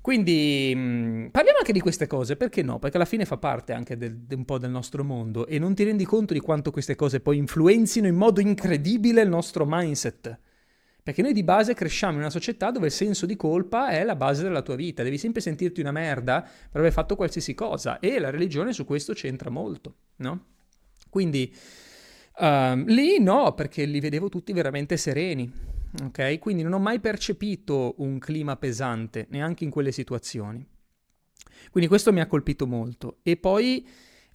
Quindi 0.02 0.72
mm, 0.74 1.26
parliamo 1.28 1.58
anche 1.58 1.72
di 1.72 1.78
queste 1.78 2.08
cose, 2.08 2.34
perché 2.34 2.62
no? 2.62 2.80
Perché 2.80 2.96
alla 2.96 3.06
fine 3.06 3.24
fa 3.24 3.36
parte 3.36 3.72
anche 3.72 3.96
del, 3.96 4.18
de 4.18 4.34
un 4.34 4.44
po' 4.44 4.58
del 4.58 4.70
nostro 4.70 5.04
mondo 5.04 5.46
e 5.46 5.60
non 5.60 5.76
ti 5.76 5.84
rendi 5.84 6.04
conto 6.04 6.34
di 6.34 6.40
quanto 6.40 6.72
queste 6.72 6.96
cose 6.96 7.20
poi 7.20 7.36
influenzino 7.36 8.08
in 8.08 8.16
modo 8.16 8.40
incredibile 8.40 9.22
il 9.22 9.28
nostro 9.28 9.64
mindset. 9.64 10.36
Perché 11.04 11.22
noi 11.22 11.32
di 11.32 11.44
base 11.44 11.74
cresciamo 11.74 12.14
in 12.14 12.18
una 12.18 12.30
società 12.30 12.72
dove 12.72 12.86
il 12.86 12.92
senso 12.92 13.26
di 13.26 13.36
colpa 13.36 13.90
è 13.90 14.02
la 14.02 14.16
base 14.16 14.42
della 14.42 14.62
tua 14.62 14.74
vita, 14.74 15.04
devi 15.04 15.18
sempre 15.18 15.40
sentirti 15.40 15.80
una 15.80 15.92
merda 15.92 16.42
per 16.42 16.80
aver 16.80 16.92
fatto 16.92 17.14
qualsiasi 17.14 17.54
cosa 17.54 18.00
e 18.00 18.18
la 18.18 18.30
religione 18.30 18.72
su 18.72 18.84
questo 18.84 19.12
c'entra 19.12 19.50
molto, 19.50 19.94
no? 20.16 20.46
Quindi 21.08 21.54
um, 22.38 22.86
lì 22.86 23.20
no, 23.20 23.54
perché 23.54 23.84
li 23.84 24.00
vedevo 24.00 24.28
tutti 24.28 24.52
veramente 24.52 24.96
sereni 24.96 25.70
ok? 26.04 26.38
Quindi 26.38 26.62
non 26.62 26.72
ho 26.72 26.78
mai 26.78 27.00
percepito 27.00 27.94
un 27.98 28.18
clima 28.18 28.56
pesante, 28.56 29.26
neanche 29.30 29.64
in 29.64 29.70
quelle 29.70 29.92
situazioni. 29.92 30.66
Quindi 31.70 31.88
questo 31.88 32.12
mi 32.12 32.20
ha 32.20 32.26
colpito 32.26 32.66
molto. 32.66 33.18
E 33.22 33.36
poi 33.36 33.86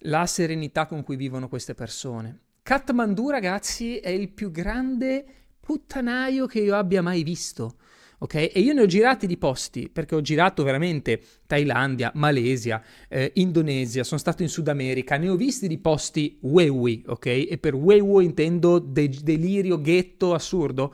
la 0.02 0.26
serenità 0.26 0.86
con 0.86 1.02
cui 1.02 1.16
vivono 1.16 1.48
queste 1.48 1.74
persone. 1.74 2.40
Kathmandu, 2.62 3.30
ragazzi, 3.30 3.96
è 3.98 4.10
il 4.10 4.30
più 4.30 4.50
grande 4.50 5.24
puttanaio 5.60 6.46
che 6.46 6.60
io 6.60 6.76
abbia 6.76 7.02
mai 7.02 7.22
visto. 7.22 7.76
Ok? 8.20 8.34
E 8.34 8.52
io 8.56 8.72
ne 8.72 8.80
ho 8.82 8.86
girati 8.86 9.28
di 9.28 9.36
posti, 9.36 9.88
perché 9.88 10.16
ho 10.16 10.20
girato 10.20 10.64
veramente 10.64 11.22
Thailandia, 11.46 12.10
Malesia, 12.14 12.82
eh, 13.08 13.30
Indonesia, 13.36 14.02
sono 14.02 14.18
stato 14.18 14.42
in 14.42 14.48
Sud 14.48 14.66
America, 14.66 15.16
ne 15.16 15.28
ho 15.28 15.36
visti 15.36 15.68
di 15.68 15.78
posti 15.78 16.36
wewi, 16.42 17.04
ok? 17.06 17.26
E 17.26 17.58
per 17.60 17.74
wewi 17.74 18.24
intendo 18.24 18.80
de- 18.80 19.20
delirio, 19.22 19.80
ghetto, 19.80 20.34
assurdo. 20.34 20.92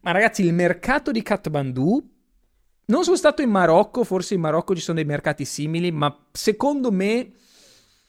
Ma 0.00 0.10
ragazzi, 0.12 0.44
il 0.44 0.52
mercato 0.52 1.10
di 1.10 1.22
Kathmandu 1.22 2.16
non 2.86 3.04
sono 3.04 3.16
stato 3.16 3.42
in 3.42 3.50
Marocco, 3.50 4.04
forse 4.04 4.34
in 4.34 4.40
Marocco 4.40 4.74
ci 4.74 4.80
sono 4.80 4.96
dei 4.96 5.06
mercati 5.06 5.44
simili, 5.44 5.90
ma 5.90 6.26
secondo 6.32 6.90
me 6.90 7.32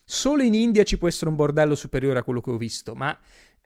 solo 0.03 0.41
in 0.41 0.53
India 0.53 0.83
ci 0.83 0.97
può 0.97 1.07
essere 1.07 1.29
un 1.29 1.35
bordello 1.35 1.75
superiore 1.75 2.19
a 2.19 2.23
quello 2.23 2.41
che 2.41 2.51
ho 2.51 2.57
visto, 2.57 2.95
ma 2.95 3.17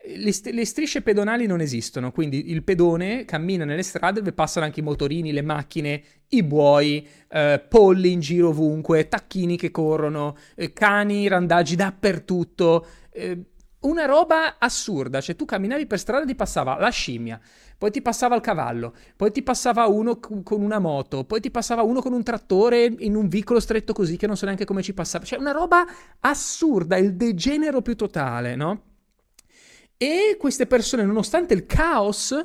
le, 0.05 0.31
st- 0.31 0.51
le, 0.51 0.65
strisce 0.65 1.01
pedonali 1.01 1.45
non 1.45 1.61
esistono, 1.61 2.11
quindi 2.11 2.51
il 2.51 2.63
pedone 2.63 3.25
cammina 3.25 3.63
nelle 3.63 3.83
strade 3.83 4.19
dove 4.19 4.33
passano 4.33 4.65
anche 4.65 4.81
i 4.81 4.83
motorini, 4.83 5.31
le 5.31 5.41
macchine, 5.41 6.03
i 6.29 6.43
buoi, 6.43 7.07
eh, 7.29 7.63
polli 7.69 8.11
in 8.11 8.19
giro 8.19 8.49
ovunque, 8.49 9.07
tacchini 9.07 9.55
che 9.55 9.71
corrono, 9.71 10.35
eh, 10.55 10.73
cani, 10.73 11.27
randaggi 11.27 11.75
dappertutto. 11.75 12.85
Eh, 13.11 13.43
una 13.83 14.05
roba 14.05 14.57
assurda, 14.59 15.21
cioè 15.21 15.35
tu 15.35 15.45
camminavi 15.45 15.85
per 15.87 15.99
strada 15.99 16.23
e 16.23 16.27
ti 16.27 16.35
passava 16.35 16.77
la 16.77 16.89
scimmia, 16.89 17.39
poi 17.77 17.91
ti 17.91 18.01
passava 18.01 18.35
il 18.35 18.41
cavallo, 18.41 18.95
poi 19.15 19.31
ti 19.31 19.43
passava 19.43 19.87
uno 19.87 20.19
con 20.19 20.61
una 20.61 20.79
moto, 20.79 21.25
poi 21.25 21.39
ti 21.39 21.51
passava 21.51 21.81
uno 21.83 22.01
con 22.01 22.13
un 22.13 22.23
trattore 22.23 22.85
in 22.99 23.15
un 23.15 23.27
vicolo 23.27 23.59
stretto 23.59 23.93
così 23.93 24.17
che 24.17 24.27
non 24.27 24.37
so 24.37 24.45
neanche 24.45 24.65
come 24.65 24.81
ci 24.81 24.93
passava, 24.93 25.25
cioè 25.25 25.39
una 25.39 25.51
roba 25.51 25.85
assurda, 26.19 26.97
il 26.97 27.15
degenero 27.15 27.81
più 27.81 27.95
totale, 27.95 28.55
no? 28.55 28.83
E 29.97 30.37
queste 30.39 30.65
persone, 30.67 31.03
nonostante 31.03 31.53
il 31.53 31.65
caos, 31.65 32.35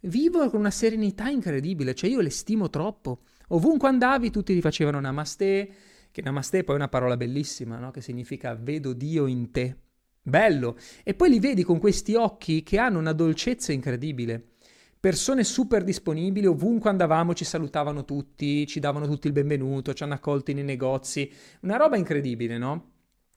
vivono 0.00 0.50
con 0.50 0.60
una 0.60 0.70
serenità 0.70 1.28
incredibile, 1.28 1.94
cioè 1.94 2.10
io 2.10 2.20
le 2.20 2.30
stimo 2.30 2.68
troppo. 2.68 3.20
Ovunque 3.48 3.88
andavi 3.88 4.30
tutti 4.30 4.54
ti 4.54 4.60
facevano 4.60 5.00
namaste, 5.00 5.72
che 6.10 6.22
namaste 6.22 6.62
poi 6.64 6.74
è 6.74 6.78
una 6.78 6.88
parola 6.88 7.16
bellissima, 7.16 7.78
no? 7.78 7.90
Che 7.90 8.00
significa 8.00 8.54
vedo 8.54 8.92
Dio 8.92 9.26
in 9.26 9.50
te 9.50 9.76
Bello. 10.22 10.76
E 11.02 11.14
poi 11.14 11.30
li 11.30 11.40
vedi 11.40 11.62
con 11.62 11.78
questi 11.78 12.14
occhi 12.14 12.62
che 12.62 12.78
hanno 12.78 12.98
una 12.98 13.12
dolcezza 13.12 13.72
incredibile. 13.72 14.48
Persone 15.00 15.44
super 15.44 15.82
disponibili, 15.82 16.44
ovunque 16.44 16.90
andavamo 16.90 17.32
ci 17.32 17.46
salutavano 17.46 18.04
tutti, 18.04 18.66
ci 18.66 18.80
davano 18.80 19.06
tutti 19.06 19.26
il 19.28 19.32
benvenuto, 19.32 19.94
ci 19.94 20.02
hanno 20.02 20.12
accolti 20.12 20.52
nei 20.52 20.62
negozi. 20.62 21.32
Una 21.62 21.76
roba 21.76 21.96
incredibile, 21.96 22.58
no? 22.58 22.90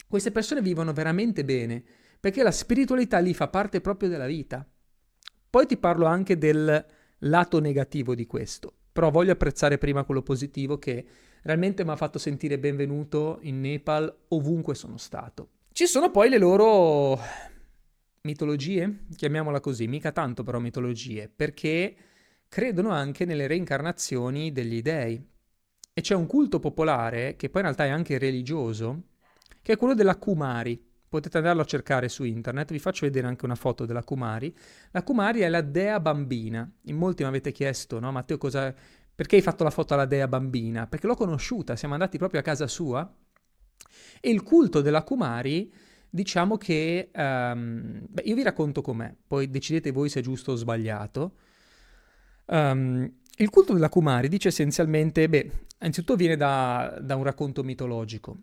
Queste 0.06 0.32
persone 0.32 0.62
vivono 0.62 0.92
veramente 0.92 1.46
bene, 1.46 1.82
perché 2.20 2.44
la 2.44 2.52
spiritualità 2.52 3.20
lì 3.20 3.34
fa 3.34 3.48
parte 3.48 3.80
proprio 3.80 4.10
della 4.10 4.26
vita. 4.26 4.68
Poi 5.50 5.66
ti 5.66 5.78
parlo 5.78 6.06
anche 6.06 6.38
del 6.38 6.86
lato 7.20 7.60
negativo 7.60 8.14
di 8.14 8.26
questo, 8.26 8.74
però 8.92 9.10
voglio 9.10 9.32
apprezzare 9.32 9.78
prima 9.78 10.04
quello 10.04 10.22
positivo 10.22 10.78
che 10.78 11.06
realmente 11.44 11.86
mi 11.86 11.92
ha 11.92 11.96
fatto 11.96 12.20
sentire 12.20 12.60
benvenuto 12.60 13.40
in 13.44 13.62
Nepal 13.62 14.14
ovunque 14.30 14.76
sono 14.76 14.98
stato. 14.98 15.53
Ci 15.74 15.88
sono 15.88 16.12
poi 16.12 16.30
le 16.30 16.38
loro 16.38 17.20
mitologie, 18.22 19.06
chiamiamola 19.16 19.60
così, 19.60 19.88
mica 19.88 20.12
tanto 20.12 20.44
però 20.44 20.60
mitologie, 20.60 21.28
perché 21.36 21.96
credono 22.48 22.92
anche 22.92 23.26
nelle 23.26 23.48
reincarnazioni 23.48 24.52
degli 24.52 24.84
dei. 24.84 25.20
E 25.92 26.00
c'è 26.00 26.14
un 26.14 26.28
culto 26.28 26.60
popolare, 26.60 27.36
che 27.38 27.50
poi 27.50 27.62
in 27.62 27.68
realtà 27.70 27.86
è 27.86 27.90
anche 27.90 28.20
religioso, 28.20 29.02
che 29.64 29.74
è 29.74 29.78
quello 29.78 29.96
della 29.96 30.18
Kumari. 30.18 30.80
Potete 31.10 31.38
andarlo 31.38 31.64
a 31.64 31.66
cercare 31.66 32.08
su 32.08 32.24
internet, 32.24 32.72
vi 32.72 32.78
faccio 32.78 33.08
vedere 33.08 33.26
anche 33.26 33.46
una 33.46 33.56
foto 33.56 33.88
della 33.88 34.04
Kumari. 34.04 34.56
La 34.92 35.02
Kumari 35.02 35.40
è 35.40 35.50
la 35.50 35.62
dea 35.62 36.00
bambina. 36.00 36.72
In 36.84 36.98
molti 36.98 37.24
mi 37.24 37.30
avete 37.30 37.52
chiesto, 37.52 38.00
no 38.00 38.12
Matteo, 38.12 38.38
cosa... 38.38 38.72
perché 39.16 39.38
hai 39.38 39.42
fatto 39.42 39.64
la 39.64 39.72
foto 39.72 39.96
alla 39.96 40.06
dea 40.06 40.28
bambina? 40.28 40.86
Perché 40.86 41.08
l'ho 41.08 41.16
conosciuta, 41.16 41.76
siamo 41.76 41.96
andati 41.96 42.20
proprio 42.20 42.42
a 42.42 42.44
casa 42.44 42.68
sua 42.68 43.12
e 44.26 44.30
il 44.30 44.42
culto 44.42 44.82
della 44.82 45.04
Kumari, 45.04 45.72
diciamo 46.10 46.58
che... 46.58 47.10
Um, 47.14 48.06
beh, 48.08 48.22
io 48.26 48.36
vi 48.36 48.44
racconto 48.44 48.82
com'è, 48.82 49.14
poi 49.28 49.50
decidete 49.50 49.92
voi 49.92 50.08
se 50.08 50.20
è 50.20 50.24
giusto 50.24 50.54
o 50.54 50.56
sbagliato. 50.56 51.34
Um, 52.46 53.12
il 53.38 53.50
culto 53.50 53.74
della 53.74 53.90
Kumari 53.90 54.30
dice 54.30 54.48
essenzialmente, 54.48 55.28
beh, 55.28 55.52
innanzitutto 55.80 56.16
viene 56.16 56.38
da, 56.38 56.98
da 57.02 57.16
un 57.16 57.24
racconto 57.24 57.64
mitologico. 57.64 58.38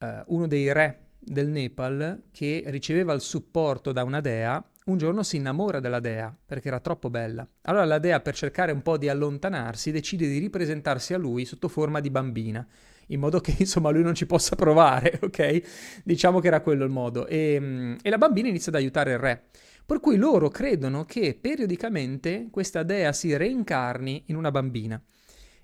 Uh, 0.00 0.34
uno 0.34 0.46
dei 0.48 0.72
re 0.72 1.10
del 1.18 1.48
Nepal 1.48 2.24
che 2.32 2.64
riceveva 2.66 3.12
il 3.12 3.20
supporto 3.20 3.92
da 3.92 4.02
una 4.02 4.20
dea, 4.20 4.62
un 4.86 4.98
giorno 4.98 5.22
si 5.22 5.36
innamora 5.36 5.80
della 5.80 6.00
dea 6.00 6.36
perché 6.44 6.68
era 6.68 6.80
troppo 6.80 7.08
bella. 7.08 7.46
Allora 7.62 7.84
la 7.84 7.98
dea, 7.98 8.20
per 8.20 8.34
cercare 8.34 8.72
un 8.72 8.82
po' 8.82 8.98
di 8.98 9.08
allontanarsi, 9.08 9.90
decide 9.90 10.26
di 10.26 10.38
ripresentarsi 10.38 11.14
a 11.14 11.18
lui 11.18 11.44
sotto 11.44 11.68
forma 11.68 12.00
di 12.00 12.10
bambina 12.10 12.66
in 13.08 13.20
modo 13.20 13.40
che 13.40 13.54
insomma 13.60 13.90
lui 13.90 14.02
non 14.02 14.14
ci 14.14 14.26
possa 14.26 14.56
provare, 14.56 15.18
ok? 15.22 16.00
Diciamo 16.04 16.40
che 16.40 16.46
era 16.46 16.60
quello 16.60 16.84
il 16.84 16.90
modo. 16.90 17.26
E, 17.26 17.58
mm, 17.60 17.94
e 18.02 18.10
la 18.10 18.18
bambina 18.18 18.48
inizia 18.48 18.70
ad 18.72 18.78
aiutare 18.78 19.12
il 19.12 19.18
re. 19.18 19.44
Per 19.86 20.00
cui 20.00 20.16
loro 20.16 20.48
credono 20.48 21.04
che 21.04 21.38
periodicamente 21.38 22.48
questa 22.50 22.82
dea 22.82 23.12
si 23.12 23.36
reincarni 23.36 24.24
in 24.26 24.36
una 24.36 24.50
bambina. 24.50 25.00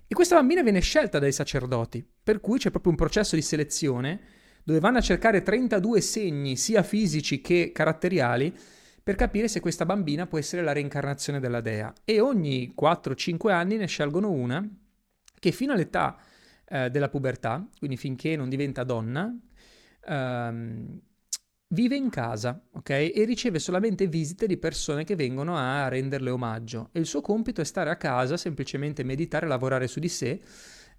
E 0.07 0.13
questa 0.13 0.35
bambina 0.35 0.61
viene 0.61 0.81
scelta 0.81 1.19
dai 1.19 1.31
sacerdoti, 1.31 2.05
per 2.21 2.39
cui 2.39 2.59
c'è 2.59 2.69
proprio 2.69 2.91
un 2.91 2.97
processo 2.97 3.35
di 3.35 3.41
selezione 3.41 4.19
dove 4.63 4.79
vanno 4.79 4.99
a 4.99 5.01
cercare 5.01 5.41
32 5.41 6.01
segni, 6.01 6.55
sia 6.55 6.83
fisici 6.83 7.41
che 7.41 7.71
caratteriali, 7.73 8.53
per 9.03 9.15
capire 9.15 9.47
se 9.47 9.59
questa 9.59 9.85
bambina 9.85 10.27
può 10.27 10.37
essere 10.37 10.61
la 10.61 10.73
reincarnazione 10.73 11.39
della 11.39 11.61
dea. 11.61 11.91
E 12.05 12.19
ogni 12.19 12.73
4-5 12.79 13.49
anni 13.51 13.77
ne 13.77 13.87
scelgono 13.87 14.29
una 14.29 14.67
che 15.39 15.51
fino 15.51 15.73
all'età 15.73 16.17
eh, 16.71 16.89
della 16.89 17.09
pubertà, 17.09 17.67
quindi 17.77 17.97
finché 17.97 18.35
non 18.37 18.47
diventa 18.49 18.83
donna, 18.83 19.29
ehm, 20.07 20.99
vive 21.67 21.95
in 21.95 22.09
casa, 22.09 22.61
ok? 22.71 22.89
E 22.89 23.23
riceve 23.25 23.59
solamente 23.59 24.07
visite 24.07 24.47
di 24.47 24.57
persone 24.57 25.03
che 25.03 25.15
vengono 25.15 25.57
a 25.57 25.87
renderle 25.89 26.29
omaggio. 26.29 26.89
E 26.93 26.99
il 26.99 27.05
suo 27.05 27.21
compito 27.21 27.61
è 27.61 27.65
stare 27.65 27.89
a 27.89 27.97
casa, 27.97 28.37
semplicemente 28.37 29.03
meditare, 29.03 29.47
lavorare 29.47 29.87
su 29.87 29.99
di 29.99 30.09
sé, 30.09 30.41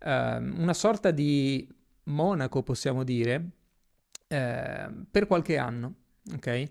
ehm, 0.00 0.56
una 0.58 0.74
sorta 0.74 1.10
di 1.10 1.66
monaco, 2.04 2.62
possiamo 2.62 3.02
dire, 3.04 3.50
eh, 4.28 4.90
per 5.10 5.26
qualche 5.26 5.56
anno, 5.56 5.94
ok? 6.34 6.70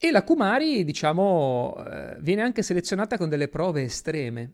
E 0.00 0.10
la 0.10 0.22
Kumari, 0.24 0.84
diciamo, 0.84 1.74
eh, 1.86 2.16
viene 2.20 2.42
anche 2.42 2.62
selezionata 2.62 3.16
con 3.16 3.28
delle 3.28 3.48
prove 3.48 3.82
estreme 3.82 4.52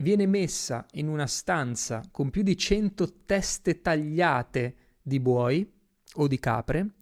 viene 0.00 0.26
messa 0.26 0.86
in 0.92 1.08
una 1.08 1.26
stanza 1.26 2.02
con 2.10 2.30
più 2.30 2.42
di 2.42 2.56
100 2.56 3.24
teste 3.26 3.80
tagliate 3.80 4.74
di 5.02 5.20
buoi 5.20 5.68
o 6.14 6.26
di 6.26 6.38
capre 6.38 6.94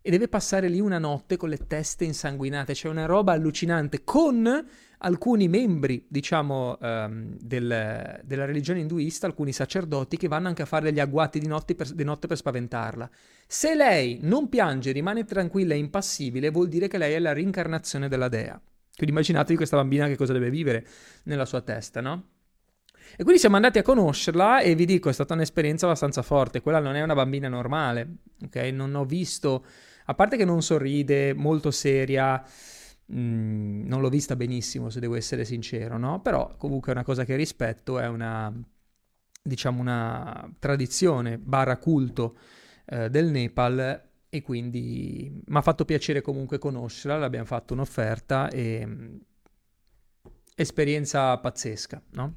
e 0.00 0.10
deve 0.10 0.28
passare 0.28 0.68
lì 0.68 0.78
una 0.78 0.98
notte 0.98 1.36
con 1.36 1.48
le 1.48 1.66
teste 1.66 2.04
insanguinate, 2.04 2.74
c'è 2.74 2.88
una 2.88 3.06
roba 3.06 3.32
allucinante 3.32 4.04
con 4.04 4.64
alcuni 4.98 5.48
membri, 5.48 6.06
diciamo, 6.08 6.78
um, 6.80 7.36
del, 7.40 8.20
della 8.22 8.44
religione 8.44 8.78
induista, 8.78 9.26
alcuni 9.26 9.52
sacerdoti 9.52 10.16
che 10.16 10.28
vanno 10.28 10.46
anche 10.46 10.62
a 10.62 10.66
fare 10.66 10.84
degli 10.84 11.00
agguati 11.00 11.40
di 11.40 11.48
notte, 11.48 11.74
per, 11.74 11.90
di 11.90 12.04
notte 12.04 12.28
per 12.28 12.36
spaventarla. 12.36 13.10
Se 13.48 13.74
lei 13.74 14.20
non 14.22 14.48
piange, 14.48 14.92
rimane 14.92 15.24
tranquilla 15.24 15.74
e 15.74 15.78
impassibile, 15.78 16.50
vuol 16.50 16.68
dire 16.68 16.86
che 16.86 16.98
lei 16.98 17.14
è 17.14 17.18
la 17.18 17.32
rincarnazione 17.32 18.06
della 18.06 18.28
dea. 18.28 18.52
Quindi 18.52 19.12
immaginatevi 19.12 19.56
questa 19.56 19.76
bambina 19.76 20.06
che 20.06 20.16
cosa 20.16 20.32
deve 20.32 20.50
vivere 20.50 20.86
nella 21.24 21.44
sua 21.44 21.62
testa, 21.62 22.00
no? 22.00 22.35
E 23.14 23.22
quindi 23.22 23.38
siamo 23.38 23.56
andati 23.56 23.78
a 23.78 23.82
conoscerla 23.82 24.60
e 24.60 24.74
vi 24.74 24.84
dico, 24.84 25.08
è 25.08 25.12
stata 25.12 25.34
un'esperienza 25.34 25.86
abbastanza 25.86 26.22
forte. 26.22 26.60
Quella 26.60 26.80
non 26.80 26.94
è 26.96 27.02
una 27.02 27.14
bambina 27.14 27.48
normale, 27.48 28.16
ok? 28.44 28.56
Non 28.72 28.94
ho 28.94 29.04
visto, 29.04 29.64
a 30.06 30.14
parte 30.14 30.36
che 30.36 30.44
non 30.44 30.62
sorride, 30.62 31.32
molto 31.34 31.70
seria, 31.70 32.42
mm, 33.12 33.86
non 33.86 34.00
l'ho 34.00 34.08
vista 34.08 34.36
benissimo 34.36 34.90
se 34.90 35.00
devo 35.00 35.14
essere 35.14 35.44
sincero, 35.44 35.96
no? 35.98 36.20
Però 36.20 36.56
comunque 36.56 36.92
è 36.92 36.94
una 36.94 37.04
cosa 37.04 37.24
che 37.24 37.36
rispetto, 37.36 37.98
è 37.98 38.06
una, 38.08 38.52
diciamo, 39.42 39.80
una 39.80 40.50
tradizione 40.58 41.38
barra 41.38 41.76
culto 41.78 42.36
eh, 42.86 43.08
del 43.10 43.30
Nepal 43.30 44.02
e 44.28 44.42
quindi 44.42 45.42
mi 45.46 45.56
ha 45.56 45.62
fatto 45.62 45.84
piacere 45.84 46.20
comunque 46.20 46.58
conoscerla, 46.58 47.18
l'abbiamo 47.18 47.46
fatto 47.46 47.72
un'offerta 47.72 48.50
e 48.50 48.86
mm, 48.86 49.16
esperienza 50.54 51.36
pazzesca, 51.38 52.02
no? 52.12 52.34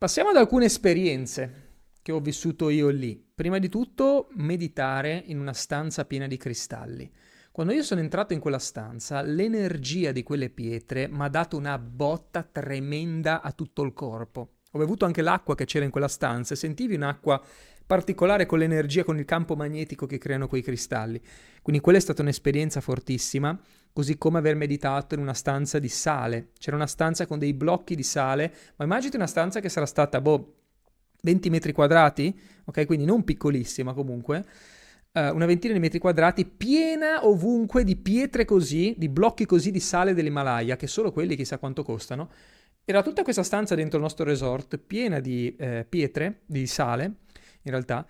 Passiamo 0.00 0.30
ad 0.30 0.36
alcune 0.36 0.64
esperienze 0.64 1.72
che 2.00 2.10
ho 2.10 2.20
vissuto 2.20 2.70
io 2.70 2.88
lì. 2.88 3.22
Prima 3.34 3.58
di 3.58 3.68
tutto, 3.68 4.28
meditare 4.36 5.24
in 5.26 5.38
una 5.38 5.52
stanza 5.52 6.06
piena 6.06 6.26
di 6.26 6.38
cristalli. 6.38 7.12
Quando 7.52 7.74
io 7.74 7.82
sono 7.82 8.00
entrato 8.00 8.32
in 8.32 8.40
quella 8.40 8.58
stanza, 8.58 9.20
l'energia 9.20 10.10
di 10.10 10.22
quelle 10.22 10.48
pietre 10.48 11.06
mi 11.06 11.20
ha 11.20 11.28
dato 11.28 11.58
una 11.58 11.78
botta 11.78 12.42
tremenda 12.42 13.42
a 13.42 13.52
tutto 13.52 13.82
il 13.82 13.92
corpo. 13.92 14.60
Ho 14.70 14.78
bevuto 14.78 15.04
anche 15.04 15.20
l'acqua 15.20 15.54
che 15.54 15.66
c'era 15.66 15.84
in 15.84 15.90
quella 15.90 16.08
stanza 16.08 16.54
e 16.54 16.56
sentivi 16.56 16.94
un'acqua 16.94 17.38
particolare 17.84 18.46
con 18.46 18.58
l'energia, 18.58 19.04
con 19.04 19.18
il 19.18 19.26
campo 19.26 19.54
magnetico 19.54 20.06
che 20.06 20.16
creano 20.16 20.48
quei 20.48 20.62
cristalli. 20.62 21.20
Quindi 21.60 21.82
quella 21.82 21.98
è 21.98 22.00
stata 22.00 22.22
un'esperienza 22.22 22.80
fortissima, 22.80 23.60
così 23.92 24.18
come 24.18 24.38
aver 24.38 24.54
meditato 24.56 25.14
in 25.14 25.20
una 25.20 25.34
stanza 25.34 25.78
di 25.78 25.88
sale. 25.88 26.50
C'era 26.58 26.76
una 26.76 26.86
stanza 26.86 27.26
con 27.26 27.38
dei 27.38 27.54
blocchi 27.54 27.94
di 27.94 28.02
sale, 28.02 28.52
ma 28.76 28.84
immaginate 28.84 29.16
una 29.16 29.26
stanza 29.26 29.60
che 29.60 29.68
sarà 29.68 29.86
stata, 29.86 30.20
boh, 30.20 30.54
20 31.22 31.50
metri 31.50 31.72
quadrati, 31.72 32.38
ok? 32.64 32.86
Quindi 32.86 33.04
non 33.04 33.24
piccolissima 33.24 33.92
comunque, 33.92 34.44
uh, 35.12 35.34
una 35.34 35.46
ventina 35.46 35.72
di 35.72 35.80
metri 35.80 35.98
quadrati, 35.98 36.44
piena 36.46 37.26
ovunque 37.26 37.84
di 37.84 37.96
pietre 37.96 38.44
così, 38.44 38.94
di 38.96 39.08
blocchi 39.08 39.46
così 39.46 39.70
di 39.70 39.80
sale 39.80 40.14
dell'Himalaya, 40.14 40.76
che 40.76 40.86
solo 40.86 41.12
quelli 41.12 41.36
chissà 41.36 41.58
quanto 41.58 41.82
costano. 41.82 42.30
Era 42.84 43.02
tutta 43.02 43.22
questa 43.22 43.42
stanza 43.42 43.74
dentro 43.74 43.98
il 43.98 44.02
nostro 44.02 44.24
resort, 44.24 44.78
piena 44.78 45.20
di 45.20 45.54
eh, 45.56 45.86
pietre, 45.88 46.40
di 46.46 46.66
sale, 46.66 47.04
in 47.62 47.70
realtà. 47.70 48.06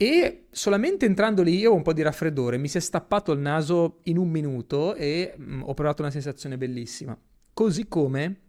E 0.00 0.46
solamente 0.52 1.06
entrando 1.06 1.42
lì 1.42 1.56
io 1.56 1.72
ho 1.72 1.74
un 1.74 1.82
po' 1.82 1.92
di 1.92 2.02
raffreddore, 2.02 2.56
mi 2.56 2.68
si 2.68 2.76
è 2.76 2.80
stappato 2.80 3.32
il 3.32 3.40
naso 3.40 3.98
in 4.04 4.16
un 4.16 4.28
minuto 4.28 4.94
e 4.94 5.34
mh, 5.36 5.54
mm, 5.54 5.62
ho 5.64 5.74
provato 5.74 6.02
una 6.02 6.12
sensazione 6.12 6.56
bellissima. 6.56 7.18
Così 7.52 7.88
come 7.88 8.42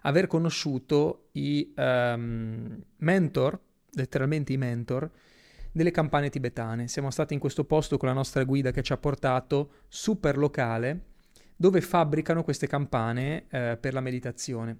aver 0.00 0.26
conosciuto 0.26 1.28
i 1.34 1.72
um, 1.76 2.76
mentor, 2.96 3.60
letteralmente 3.92 4.52
i 4.52 4.56
mentor, 4.56 5.08
delle 5.70 5.92
campane 5.92 6.28
tibetane. 6.28 6.88
Siamo 6.88 7.12
stati 7.12 7.34
in 7.34 7.38
questo 7.38 7.62
posto 7.64 7.96
con 7.96 8.08
la 8.08 8.14
nostra 8.14 8.42
guida 8.42 8.72
che 8.72 8.82
ci 8.82 8.92
ha 8.92 8.98
portato, 8.98 9.84
super 9.86 10.36
locale, 10.36 11.04
dove 11.54 11.80
fabbricano 11.80 12.42
queste 12.42 12.66
campane 12.66 13.46
eh, 13.48 13.78
per 13.80 13.92
la 13.92 14.00
meditazione. 14.00 14.76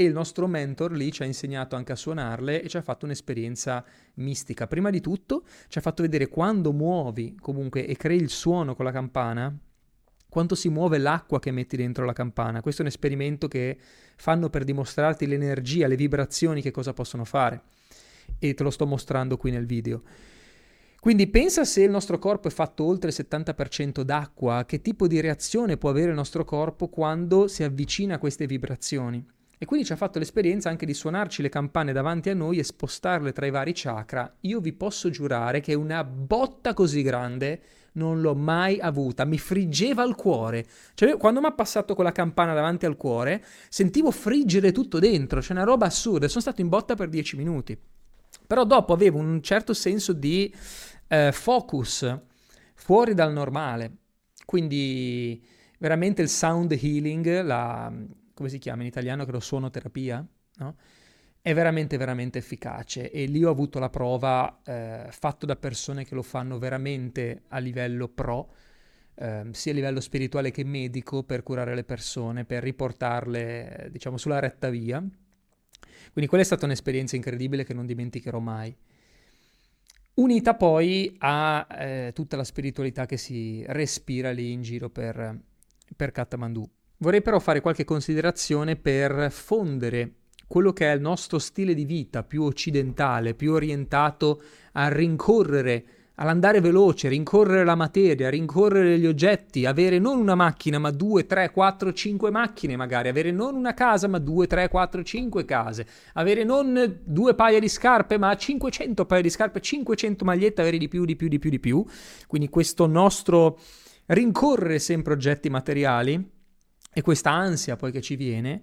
E 0.00 0.04
il 0.04 0.14
nostro 0.14 0.46
mentor 0.46 0.92
lì 0.92 1.12
ci 1.12 1.22
ha 1.22 1.26
insegnato 1.26 1.76
anche 1.76 1.92
a 1.92 1.94
suonarle 1.94 2.62
e 2.62 2.68
ci 2.70 2.78
ha 2.78 2.80
fatto 2.80 3.04
un'esperienza 3.04 3.84
mistica. 4.14 4.66
Prima 4.66 4.88
di 4.88 5.02
tutto 5.02 5.44
ci 5.68 5.76
ha 5.76 5.82
fatto 5.82 6.00
vedere 6.00 6.28
quando 6.28 6.72
muovi 6.72 7.36
comunque 7.38 7.86
e 7.86 7.94
crei 7.98 8.16
il 8.16 8.30
suono 8.30 8.74
con 8.74 8.86
la 8.86 8.92
campana, 8.92 9.54
quanto 10.26 10.54
si 10.54 10.70
muove 10.70 10.96
l'acqua 10.96 11.38
che 11.38 11.50
metti 11.50 11.76
dentro 11.76 12.06
la 12.06 12.14
campana. 12.14 12.62
Questo 12.62 12.80
è 12.80 12.84
un 12.86 12.90
esperimento 12.90 13.46
che 13.46 13.76
fanno 14.16 14.48
per 14.48 14.64
dimostrarti 14.64 15.26
l'energia, 15.26 15.86
le 15.86 15.96
vibrazioni, 15.96 16.62
che 16.62 16.70
cosa 16.70 16.94
possono 16.94 17.26
fare. 17.26 17.60
E 18.38 18.54
te 18.54 18.62
lo 18.62 18.70
sto 18.70 18.86
mostrando 18.86 19.36
qui 19.36 19.50
nel 19.50 19.66
video. 19.66 20.02
Quindi 20.98 21.26
pensa 21.26 21.66
se 21.66 21.82
il 21.82 21.90
nostro 21.90 22.18
corpo 22.18 22.48
è 22.48 22.50
fatto 22.50 22.84
oltre 22.84 23.10
il 23.10 23.16
70% 23.18 24.00
d'acqua, 24.00 24.64
che 24.64 24.80
tipo 24.80 25.06
di 25.06 25.20
reazione 25.20 25.76
può 25.76 25.90
avere 25.90 26.08
il 26.08 26.16
nostro 26.16 26.46
corpo 26.46 26.88
quando 26.88 27.48
si 27.48 27.62
avvicina 27.64 28.14
a 28.14 28.18
queste 28.18 28.46
vibrazioni. 28.46 29.38
E 29.62 29.66
quindi 29.66 29.84
ci 29.84 29.92
ha 29.92 29.96
fatto 29.96 30.18
l'esperienza 30.18 30.70
anche 30.70 30.86
di 30.86 30.94
suonarci 30.94 31.42
le 31.42 31.50
campane 31.50 31.92
davanti 31.92 32.30
a 32.30 32.34
noi 32.34 32.58
e 32.58 32.64
spostarle 32.64 33.32
tra 33.32 33.44
i 33.44 33.50
vari 33.50 33.72
chakra. 33.74 34.36
Io 34.40 34.58
vi 34.58 34.72
posso 34.72 35.10
giurare 35.10 35.60
che 35.60 35.74
una 35.74 36.02
botta 36.02 36.72
così 36.72 37.02
grande 37.02 37.60
non 37.92 38.22
l'ho 38.22 38.34
mai 38.34 38.80
avuta, 38.80 39.26
mi 39.26 39.36
friggeva 39.36 40.02
il 40.02 40.14
cuore. 40.14 40.66
Cioè, 40.94 41.18
quando 41.18 41.40
mi 41.40 41.46
ha 41.46 41.52
passato 41.52 41.94
quella 41.94 42.10
campana 42.10 42.54
davanti 42.54 42.86
al 42.86 42.96
cuore, 42.96 43.44
sentivo 43.68 44.10
friggere 44.10 44.72
tutto 44.72 44.98
dentro, 44.98 45.40
c'è 45.40 45.52
una 45.52 45.64
roba 45.64 45.84
assurda. 45.84 46.26
Sono 46.26 46.40
stato 46.40 46.62
in 46.62 46.70
botta 46.70 46.94
per 46.94 47.10
dieci 47.10 47.36
minuti. 47.36 47.78
Però 48.46 48.64
dopo 48.64 48.94
avevo 48.94 49.18
un 49.18 49.42
certo 49.42 49.74
senso 49.74 50.14
di 50.14 50.50
eh, 51.06 51.32
focus 51.32 52.18
fuori 52.72 53.12
dal 53.12 53.30
normale. 53.30 53.92
Quindi 54.46 55.44
veramente 55.78 56.22
il 56.22 56.30
sound 56.30 56.72
healing, 56.72 57.42
la, 57.42 57.92
come 58.40 58.48
si 58.48 58.58
chiama 58.58 58.80
in 58.80 58.88
italiano, 58.88 59.26
che 59.26 59.32
lo 59.32 59.38
suonoterapia, 59.40 60.26
no? 60.56 60.76
è 61.42 61.52
veramente 61.52 61.98
veramente 61.98 62.38
efficace 62.38 63.10
e 63.10 63.26
lì 63.26 63.44
ho 63.44 63.50
avuto 63.50 63.78
la 63.78 63.90
prova 63.90 64.62
eh, 64.64 65.08
fatto 65.10 65.44
da 65.44 65.56
persone 65.56 66.06
che 66.06 66.14
lo 66.14 66.22
fanno 66.22 66.58
veramente 66.58 67.42
a 67.48 67.58
livello 67.58 68.08
pro, 68.08 68.54
eh, 69.14 69.48
sia 69.50 69.72
a 69.72 69.74
livello 69.74 70.00
spirituale 70.00 70.50
che 70.50 70.64
medico 70.64 71.22
per 71.22 71.42
curare 71.42 71.74
le 71.74 71.84
persone, 71.84 72.46
per 72.46 72.62
riportarle 72.62 73.88
diciamo 73.92 74.16
sulla 74.16 74.38
retta 74.38 74.70
via. 74.70 75.00
Quindi 75.00 76.26
quella 76.26 76.42
è 76.42 76.46
stata 76.46 76.64
un'esperienza 76.64 77.16
incredibile 77.16 77.64
che 77.64 77.74
non 77.74 77.84
dimenticherò 77.84 78.38
mai. 78.38 78.74
Unita 80.14 80.54
poi 80.54 81.14
a 81.18 81.66
eh, 81.78 82.12
tutta 82.14 82.38
la 82.38 82.44
spiritualità 82.44 83.04
che 83.04 83.18
si 83.18 83.62
respira 83.66 84.30
lì 84.30 84.50
in 84.52 84.62
giro 84.62 84.88
per, 84.88 85.38
per 85.94 86.10
Kathmandu. 86.10 86.66
Vorrei 87.02 87.22
però 87.22 87.38
fare 87.38 87.62
qualche 87.62 87.84
considerazione 87.84 88.76
per 88.76 89.32
fondere 89.32 90.16
quello 90.46 90.74
che 90.74 90.92
è 90.92 90.94
il 90.94 91.00
nostro 91.00 91.38
stile 91.38 91.72
di 91.72 91.86
vita 91.86 92.22
più 92.22 92.42
occidentale, 92.42 93.32
più 93.32 93.52
orientato 93.52 94.42
a 94.72 94.88
rincorrere, 94.88 95.84
all'andare 96.16 96.60
veloce, 96.60 97.08
rincorrere 97.08 97.64
la 97.64 97.74
materia, 97.74 98.28
rincorrere 98.28 98.98
gli 98.98 99.06
oggetti, 99.06 99.64
avere 99.64 99.98
non 99.98 100.18
una 100.18 100.34
macchina 100.34 100.78
ma 100.78 100.90
due, 100.90 101.24
tre, 101.24 101.50
quattro, 101.52 101.94
cinque 101.94 102.30
macchine 102.30 102.76
magari, 102.76 103.08
avere 103.08 103.30
non 103.30 103.54
una 103.54 103.72
casa 103.72 104.06
ma 104.06 104.18
due, 104.18 104.46
tre, 104.46 104.68
quattro, 104.68 105.02
cinque 105.02 105.46
case, 105.46 105.86
avere 106.12 106.44
non 106.44 107.00
due 107.02 107.34
paia 107.34 107.60
di 107.60 107.68
scarpe 107.70 108.18
ma 108.18 108.36
500 108.36 109.06
paia 109.06 109.22
di 109.22 109.30
scarpe, 109.30 109.62
500 109.62 110.22
magliette, 110.26 110.60
avere 110.60 110.76
di 110.76 110.88
più, 110.88 111.06
di 111.06 111.16
più, 111.16 111.28
di 111.28 111.38
più, 111.38 111.48
di 111.48 111.60
più. 111.60 111.82
Quindi 112.26 112.50
questo 112.50 112.86
nostro 112.86 113.58
rincorrere 114.04 114.78
sempre 114.78 115.14
oggetti 115.14 115.48
materiali 115.48 116.38
e 116.92 117.02
questa 117.02 117.30
ansia 117.30 117.76
poi 117.76 117.92
che 117.92 118.00
ci 118.00 118.16
viene, 118.16 118.62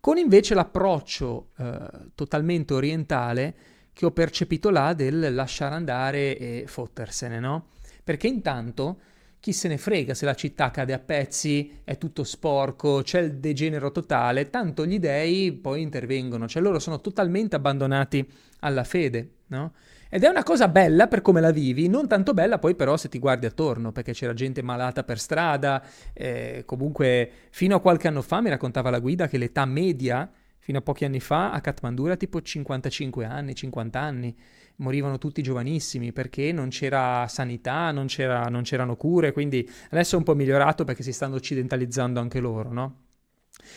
con 0.00 0.18
invece 0.18 0.54
l'approccio 0.54 1.50
eh, 1.58 1.78
totalmente 2.14 2.74
orientale 2.74 3.54
che 3.92 4.06
ho 4.06 4.10
percepito 4.10 4.70
là 4.70 4.92
del 4.92 5.34
lasciare 5.34 5.74
andare 5.74 6.36
e 6.36 6.64
fottersene, 6.66 7.40
no? 7.40 7.68
Perché 8.04 8.26
intanto 8.26 9.00
chi 9.40 9.52
se 9.52 9.68
ne 9.68 9.78
frega 9.78 10.14
se 10.14 10.24
la 10.24 10.34
città 10.34 10.70
cade 10.70 10.92
a 10.92 10.98
pezzi, 10.98 11.80
è 11.84 11.98
tutto 11.98 12.24
sporco, 12.24 13.02
c'è 13.02 13.20
il 13.20 13.36
degenero 13.36 13.92
totale, 13.92 14.50
tanto 14.50 14.84
gli 14.86 14.98
dei 14.98 15.52
poi 15.52 15.82
intervengono, 15.82 16.48
cioè 16.48 16.62
loro 16.62 16.78
sono 16.78 17.00
totalmente 17.00 17.56
abbandonati 17.56 18.28
alla 18.60 18.84
fede, 18.84 19.30
no? 19.46 19.72
Ed 20.16 20.24
è 20.24 20.28
una 20.28 20.44
cosa 20.44 20.66
bella 20.68 21.08
per 21.08 21.20
come 21.20 21.42
la 21.42 21.50
vivi, 21.50 21.88
non 21.88 22.08
tanto 22.08 22.32
bella 22.32 22.58
poi 22.58 22.74
però 22.74 22.96
se 22.96 23.10
ti 23.10 23.18
guardi 23.18 23.44
attorno, 23.44 23.92
perché 23.92 24.14
c'era 24.14 24.32
gente 24.32 24.62
malata 24.62 25.04
per 25.04 25.18
strada, 25.18 25.84
eh, 26.14 26.62
comunque 26.64 27.30
fino 27.50 27.76
a 27.76 27.80
qualche 27.82 28.08
anno 28.08 28.22
fa 28.22 28.40
mi 28.40 28.48
raccontava 28.48 28.88
la 28.88 28.98
guida 28.98 29.28
che 29.28 29.36
l'età 29.36 29.66
media, 29.66 30.26
fino 30.56 30.78
a 30.78 30.80
pochi 30.80 31.04
anni 31.04 31.20
fa, 31.20 31.52
a 31.52 31.60
Kathmandu 31.60 32.06
era 32.06 32.16
tipo 32.16 32.40
55 32.40 33.26
anni, 33.26 33.54
50 33.54 34.00
anni, 34.00 34.34
morivano 34.76 35.18
tutti 35.18 35.42
giovanissimi 35.42 36.12
perché 36.12 36.50
non 36.50 36.70
c'era 36.70 37.28
sanità, 37.28 37.90
non, 37.90 38.06
c'era, 38.06 38.44
non 38.44 38.62
c'erano 38.62 38.96
cure, 38.96 39.32
quindi 39.32 39.68
adesso 39.90 40.14
è 40.14 40.18
un 40.18 40.24
po' 40.24 40.34
migliorato 40.34 40.84
perché 40.84 41.02
si 41.02 41.12
stanno 41.12 41.34
occidentalizzando 41.34 42.20
anche 42.20 42.40
loro, 42.40 42.72
no? 42.72 43.00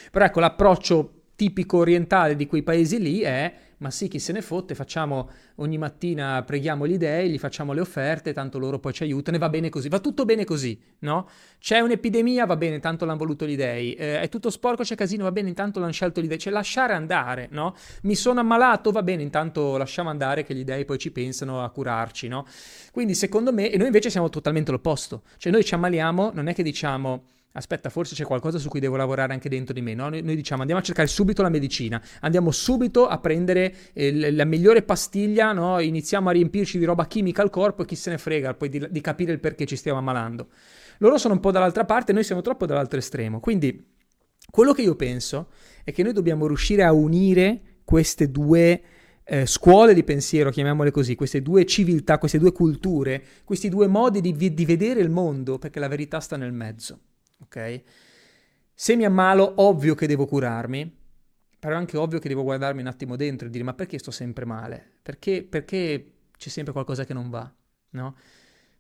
Però 0.09 0.23
ecco, 0.23 0.39
l'approccio 0.39 1.23
tipico 1.35 1.79
orientale 1.79 2.37
di 2.37 2.47
quei 2.47 2.63
paesi 2.63 2.97
lì 2.97 3.19
è 3.23 3.53
ma 3.79 3.91
sì, 3.91 4.07
chi 4.07 4.19
se 4.19 4.31
ne 4.33 4.41
fotte, 4.41 4.75
facciamo 4.75 5.29
ogni 5.55 5.77
mattina, 5.77 6.43
preghiamo 6.43 6.87
gli 6.87 6.97
dei, 6.97 7.29
gli 7.29 7.37
facciamo 7.37 7.73
le 7.73 7.81
offerte, 7.81 8.33
tanto 8.33 8.59
loro 8.59 8.79
poi 8.79 8.93
ci 8.93 9.03
aiutano 9.03 9.37
e 9.37 9.39
va 9.39 9.49
bene 9.49 9.69
così, 9.69 9.89
va 9.89 9.99
tutto 9.99 10.25
bene 10.25 10.43
così, 10.45 10.79
no? 10.99 11.27
C'è 11.59 11.79
un'epidemia, 11.79 12.45
va 12.45 12.57
bene, 12.57 12.79
tanto 12.79 13.05
l'hanno 13.05 13.17
voluto 13.17 13.45
gli 13.45 13.55
dei, 13.55 13.93
eh, 13.93 14.21
è 14.21 14.29
tutto 14.29 14.49
sporco, 14.49 14.83
c'è 14.83 14.95
casino, 14.95 15.23
va 15.23 15.31
bene, 15.31 15.49
intanto 15.49 15.79
l'hanno 15.79 15.91
scelto 15.91 16.21
gli 16.21 16.27
dei, 16.27 16.37
cioè 16.37 16.51
lasciare 16.51 16.93
andare, 16.93 17.47
no? 17.51 17.75
Mi 18.03 18.15
sono 18.15 18.41
ammalato, 18.41 18.91
va 18.91 19.03
bene, 19.03 19.23
intanto 19.23 19.77
lasciamo 19.77 20.09
andare 20.09 20.43
che 20.43 20.53
gli 20.53 20.63
dei 20.63 20.85
poi 20.85 20.97
ci 20.97 21.11
pensano 21.11 21.63
a 21.63 21.69
curarci, 21.69 22.27
no? 22.27 22.45
Quindi 22.91 23.15
secondo 23.15 23.53
me, 23.53 23.71
e 23.71 23.77
noi 23.77 23.87
invece 23.87 24.09
siamo 24.09 24.29
totalmente 24.29 24.71
l'opposto, 24.71 25.23
cioè 25.37 25.51
noi 25.51 25.63
ci 25.63 25.73
ammaliamo, 25.73 26.31
non 26.33 26.47
è 26.47 26.53
che 26.53 26.63
diciamo 26.63 27.23
aspetta, 27.59 27.89
forse 27.89 28.15
c'è 28.15 28.23
qualcosa 28.23 28.57
su 28.57 28.69
cui 28.69 28.79
devo 28.79 28.95
lavorare 28.95 29.33
anche 29.33 29.49
dentro 29.49 29.73
di 29.73 29.81
me. 29.81 29.93
No? 29.93 30.09
Noi, 30.09 30.21
noi, 30.21 30.35
diciamo 30.35 30.61
andiamo 30.61 30.81
a 30.81 30.83
cercare 30.83 31.07
subito 31.07 31.41
la 31.41 31.49
medicina, 31.49 32.01
andiamo 32.21 32.51
subito 32.51 33.07
a 33.07 33.19
prendere 33.19 33.75
eh, 33.93 34.31
la 34.31 34.45
migliore 34.45 34.81
pastiglia, 34.81 35.51
no? 35.51 35.79
iniziamo 35.79 36.29
a 36.29 36.31
riempirci 36.31 36.79
di 36.79 36.85
roba 36.85 37.05
chimica 37.05 37.41
al 37.41 37.49
corpo 37.49 37.83
e 37.83 37.85
chi 37.85 37.95
se 37.95 38.09
ne 38.09 38.17
frega 38.17 38.53
poi 38.53 38.69
di, 38.69 38.87
di 38.89 39.01
capire 39.01 39.33
il 39.33 39.39
perché 39.39 39.65
ci 39.65 39.75
stiamo 39.75 39.99
ammalando. 39.99 40.47
Loro 40.99 41.17
sono 41.17 41.33
un 41.35 41.39
po' 41.39 41.51
dall'altra 41.51 41.85
parte, 41.85 42.13
noi 42.13 42.23
siamo 42.23 42.41
troppo 42.41 42.65
dall'altro 42.65 42.97
estremo. 42.97 43.39
Quindi 43.39 43.97
quello 44.49 44.73
che 44.73 44.81
io 44.81 44.95
penso 44.95 45.49
è 45.83 45.91
che 45.91 46.03
noi 46.03 46.13
dobbiamo 46.13 46.47
riuscire 46.47 46.83
a 46.83 46.93
unire 46.93 47.61
queste 47.83 48.31
due 48.31 48.81
eh, 49.23 49.45
scuole 49.45 49.93
di 49.93 50.03
pensiero, 50.03 50.49
chiamiamole 50.49 50.91
così, 50.91 51.15
queste 51.15 51.41
due 51.41 51.65
civiltà, 51.65 52.17
queste 52.17 52.39
due 52.39 52.51
culture, 52.51 53.21
questi 53.43 53.69
due 53.69 53.87
modi 53.87 54.21
di, 54.21 54.53
di 54.53 54.65
vedere 54.65 55.01
il 55.01 55.09
mondo, 55.09 55.59
perché 55.59 55.79
la 55.79 55.87
verità 55.87 56.19
sta 56.19 56.35
nel 56.35 56.51
mezzo 56.53 56.99
ok? 57.41 57.81
Se 58.73 58.95
mi 58.95 59.05
ammalo, 59.05 59.53
ovvio 59.57 59.95
che 59.95 60.07
devo 60.07 60.25
curarmi, 60.25 60.97
però 61.59 61.75
è 61.75 61.77
anche 61.77 61.97
ovvio 61.97 62.19
che 62.19 62.29
devo 62.29 62.43
guardarmi 62.43 62.81
un 62.81 62.87
attimo 62.87 63.15
dentro 63.15 63.47
e 63.47 63.49
dire 63.49 63.63
ma 63.63 63.73
perché 63.73 63.97
sto 63.97 64.11
sempre 64.11 64.45
male? 64.45 64.99
Perché, 65.01 65.43
perché 65.43 66.13
c'è 66.37 66.49
sempre 66.49 66.71
qualcosa 66.71 67.03
che 67.03 67.13
non 67.13 67.29
va, 67.29 67.51
no? 67.91 68.15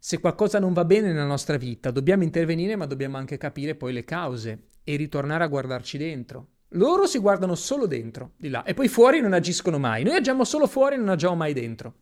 Se 0.01 0.21
qualcosa 0.21 0.59
non 0.59 0.71
va 0.71 0.85
bene 0.85 1.11
nella 1.11 1.25
nostra 1.25 1.57
vita, 1.57 1.91
dobbiamo 1.91 2.23
intervenire, 2.23 2.77
ma 2.77 2.85
dobbiamo 2.85 3.17
anche 3.17 3.37
capire 3.37 3.75
poi 3.75 3.91
le 3.91 4.05
cause 4.05 4.67
e 4.85 4.95
ritornare 4.95 5.43
a 5.43 5.47
guardarci 5.47 5.97
dentro. 5.97 6.47
Loro 6.73 7.05
si 7.05 7.17
guardano 7.17 7.55
solo 7.55 7.85
dentro, 7.85 8.33
di 8.37 8.47
là, 8.47 8.63
e 8.63 8.73
poi 8.73 8.87
fuori 8.87 9.19
non 9.19 9.33
agiscono 9.33 9.77
mai. 9.77 10.03
Noi 10.03 10.15
agiamo 10.15 10.45
solo 10.45 10.67
fuori 10.67 10.95
e 10.95 10.99
non 10.99 11.09
agiamo 11.09 11.35
mai 11.35 11.51
dentro. 11.51 11.95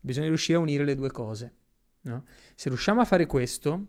Bisogna 0.00 0.26
riuscire 0.26 0.58
a 0.58 0.60
unire 0.60 0.84
le 0.84 0.94
due 0.94 1.10
cose. 1.10 1.54
No? 2.02 2.24
Se 2.54 2.68
riusciamo 2.68 3.00
a 3.00 3.04
fare 3.06 3.24
questo, 3.24 3.86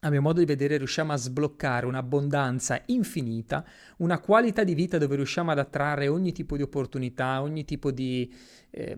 a 0.00 0.10
mio 0.10 0.22
modo 0.22 0.38
di 0.38 0.46
vedere 0.46 0.76
riusciamo 0.76 1.12
a 1.12 1.16
sbloccare 1.16 1.84
un'abbondanza 1.86 2.82
infinita, 2.86 3.64
una 3.98 4.20
qualità 4.20 4.62
di 4.62 4.74
vita 4.74 4.96
dove 4.96 5.16
riusciamo 5.16 5.50
ad 5.50 5.58
attrarre 5.58 6.06
ogni 6.06 6.32
tipo 6.32 6.56
di 6.56 6.62
opportunità, 6.62 7.42
ogni 7.42 7.64
tipo 7.64 7.90
di, 7.90 8.32
eh, 8.70 8.96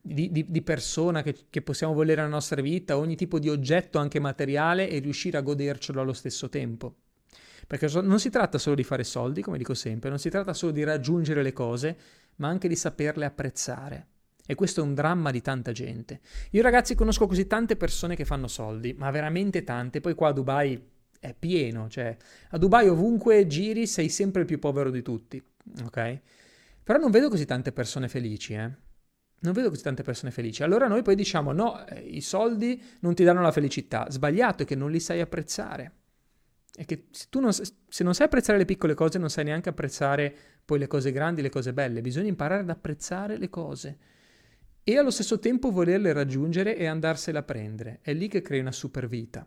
di, 0.00 0.30
di, 0.30 0.46
di 0.48 0.62
persona 0.62 1.22
che, 1.22 1.36
che, 1.50 1.60
possiamo 1.60 1.92
volere 1.92 2.22
nella 2.22 2.32
nostra 2.32 2.62
vita, 2.62 2.96
ogni 2.96 3.14
tipo 3.14 3.38
di 3.38 3.50
oggetto 3.50 3.98
anche 3.98 4.20
materiale 4.20 4.88
e 4.88 5.00
riuscire 5.00 5.36
a 5.36 5.42
godercelo 5.42 6.00
allo 6.00 6.14
stesso 6.14 6.48
tempo. 6.48 6.96
Perché 7.66 7.88
non 8.00 8.18
si 8.18 8.30
tratta 8.30 8.58
solo 8.58 8.74
di 8.74 8.84
fare 8.84 9.04
soldi, 9.04 9.42
come 9.42 9.58
dico 9.58 9.74
sempre, 9.74 10.08
non 10.08 10.18
si 10.18 10.30
tratta 10.30 10.54
solo 10.54 10.72
di 10.72 10.82
raggiungere 10.82 11.42
le 11.42 11.52
cose, 11.52 11.96
ma 12.36 12.48
anche 12.48 12.68
di 12.68 12.76
saperle 12.76 13.26
apprezzare. 13.26 14.06
E 14.44 14.54
questo 14.54 14.80
è 14.80 14.82
un 14.84 14.94
dramma 14.94 15.30
di 15.30 15.40
tanta 15.40 15.72
gente. 15.72 16.20
Io 16.50 16.62
ragazzi 16.62 16.94
conosco 16.94 17.26
così 17.26 17.46
tante 17.46 17.76
persone 17.76 18.16
che 18.16 18.24
fanno 18.24 18.48
soldi, 18.48 18.92
ma 18.92 19.10
veramente 19.10 19.62
tante. 19.62 20.00
Poi 20.00 20.14
qua 20.14 20.28
a 20.28 20.32
Dubai 20.32 20.90
è 21.20 21.34
pieno, 21.38 21.88
cioè 21.88 22.16
a 22.50 22.58
Dubai 22.58 22.88
ovunque 22.88 23.46
giri 23.46 23.86
sei 23.86 24.08
sempre 24.08 24.40
il 24.40 24.46
più 24.46 24.58
povero 24.58 24.90
di 24.90 25.02
tutti, 25.02 25.40
ok? 25.84 26.20
Però 26.82 26.98
non 26.98 27.12
vedo 27.12 27.28
così 27.28 27.44
tante 27.44 27.70
persone 27.70 28.08
felici, 28.08 28.54
eh. 28.54 28.70
Non 29.42 29.52
vedo 29.52 29.70
così 29.70 29.82
tante 29.82 30.02
persone 30.02 30.30
felici. 30.32 30.62
Allora 30.62 30.86
noi 30.86 31.02
poi 31.02 31.14
diciamo 31.14 31.52
no, 31.52 31.84
eh, 31.86 32.00
i 32.00 32.20
soldi 32.20 32.80
non 33.00 33.14
ti 33.14 33.24
danno 33.24 33.40
la 33.40 33.50
felicità. 33.50 34.06
Sbagliato 34.08 34.62
è 34.62 34.66
che 34.66 34.76
non 34.76 34.90
li 34.90 35.00
sai 35.00 35.20
apprezzare. 35.20 35.92
E 36.74 36.84
che 36.84 37.06
se 37.10 37.26
tu 37.28 37.40
non, 37.40 37.52
se 37.52 38.04
non 38.04 38.14
sai 38.14 38.26
apprezzare 38.26 38.58
le 38.58 38.64
piccole 38.64 38.94
cose, 38.94 39.18
non 39.18 39.30
sai 39.30 39.44
neanche 39.44 39.68
apprezzare 39.68 40.34
poi 40.64 40.78
le 40.78 40.86
cose 40.86 41.10
grandi, 41.10 41.42
le 41.42 41.50
cose 41.50 41.72
belle. 41.72 42.00
Bisogna 42.00 42.28
imparare 42.28 42.62
ad 42.62 42.70
apprezzare 42.70 43.36
le 43.36 43.48
cose 43.48 43.98
e 44.84 44.96
allo 44.96 45.10
stesso 45.10 45.38
tempo 45.38 45.70
volerle 45.70 46.12
raggiungere 46.12 46.76
e 46.76 46.86
andarsene 46.86 47.38
a 47.38 47.42
prendere. 47.42 48.00
È 48.02 48.12
lì 48.12 48.28
che 48.28 48.40
crei 48.40 48.60
una 48.60 48.72
super 48.72 49.08
vita. 49.08 49.46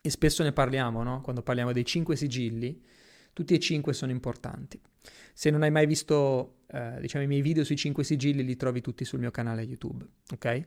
E 0.00 0.10
spesso 0.10 0.42
ne 0.42 0.52
parliamo, 0.52 1.02
no? 1.02 1.20
Quando 1.20 1.42
parliamo 1.42 1.72
dei 1.72 1.84
cinque 1.84 2.16
sigilli, 2.16 2.80
tutti 3.32 3.54
e 3.54 3.58
cinque 3.58 3.92
sono 3.92 4.12
importanti. 4.12 4.80
Se 5.34 5.50
non 5.50 5.62
hai 5.62 5.70
mai 5.70 5.86
visto, 5.86 6.58
eh, 6.66 6.98
diciamo, 7.00 7.24
i 7.24 7.26
miei 7.26 7.40
video 7.40 7.64
sui 7.64 7.76
cinque 7.76 8.04
sigilli, 8.04 8.44
li 8.44 8.56
trovi 8.56 8.80
tutti 8.80 9.04
sul 9.04 9.20
mio 9.20 9.30
canale 9.30 9.62
YouTube, 9.62 10.04
ok? 10.32 10.64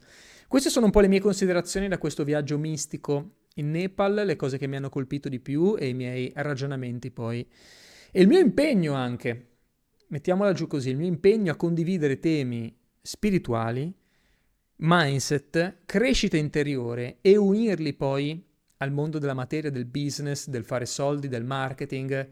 Queste 0.48 0.70
sono 0.70 0.86
un 0.86 0.92
po' 0.92 1.02
le 1.02 1.08
mie 1.08 1.20
considerazioni 1.20 1.88
da 1.88 1.98
questo 1.98 2.24
viaggio 2.24 2.58
mistico 2.58 3.36
in 3.56 3.72
Nepal, 3.72 4.24
le 4.26 4.36
cose 4.36 4.58
che 4.58 4.68
mi 4.68 4.76
hanno 4.76 4.90
colpito 4.90 5.30
di 5.30 5.40
più 5.40 5.76
e 5.78 5.88
i 5.88 5.94
miei 5.94 6.32
ragionamenti 6.36 7.12
poi. 7.12 7.48
E 8.12 8.22
il 8.22 8.28
mio 8.28 8.40
impegno 8.40 8.94
anche, 8.94 9.48
mettiamola 10.08 10.54
giù 10.54 10.68
così, 10.68 10.90
il 10.90 10.98
mio 10.98 11.08
impegno 11.08 11.52
a 11.52 11.56
condividere 11.56 12.20
temi 12.20 12.74
spirituali, 13.06 13.94
mindset, 14.78 15.82
crescita 15.86 16.38
interiore 16.38 17.20
e 17.22 17.38
unirli 17.38 17.94
poi 17.94 18.44
al 18.78 18.92
mondo 18.92 19.20
della 19.20 19.36
materia, 19.36 19.70
del 19.70 19.86
business, 19.86 20.48
del 20.48 20.66
fare 20.66 20.88
soldi, 20.88 21.28
del 21.28 21.46
marketing, 21.46 22.28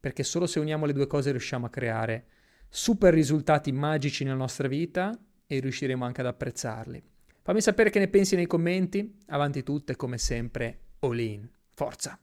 perché 0.00 0.24
solo 0.24 0.48
se 0.48 0.58
uniamo 0.58 0.84
le 0.84 0.92
due 0.92 1.06
cose 1.06 1.30
riusciamo 1.30 1.66
a 1.66 1.70
creare 1.70 2.26
super 2.68 3.14
risultati 3.14 3.70
magici 3.70 4.24
nella 4.24 4.36
nostra 4.36 4.66
vita 4.66 5.16
e 5.46 5.60
riusciremo 5.60 6.04
anche 6.04 6.20
ad 6.20 6.26
apprezzarli. 6.26 7.02
Fammi 7.42 7.60
sapere 7.60 7.90
che 7.90 8.00
ne 8.00 8.08
pensi 8.08 8.34
nei 8.34 8.46
commenti, 8.46 9.16
avanti 9.26 9.62
tutte 9.62 9.94
come 9.94 10.18
sempre, 10.18 10.80
all 11.00 11.18
in, 11.18 11.48
forza! 11.72 12.20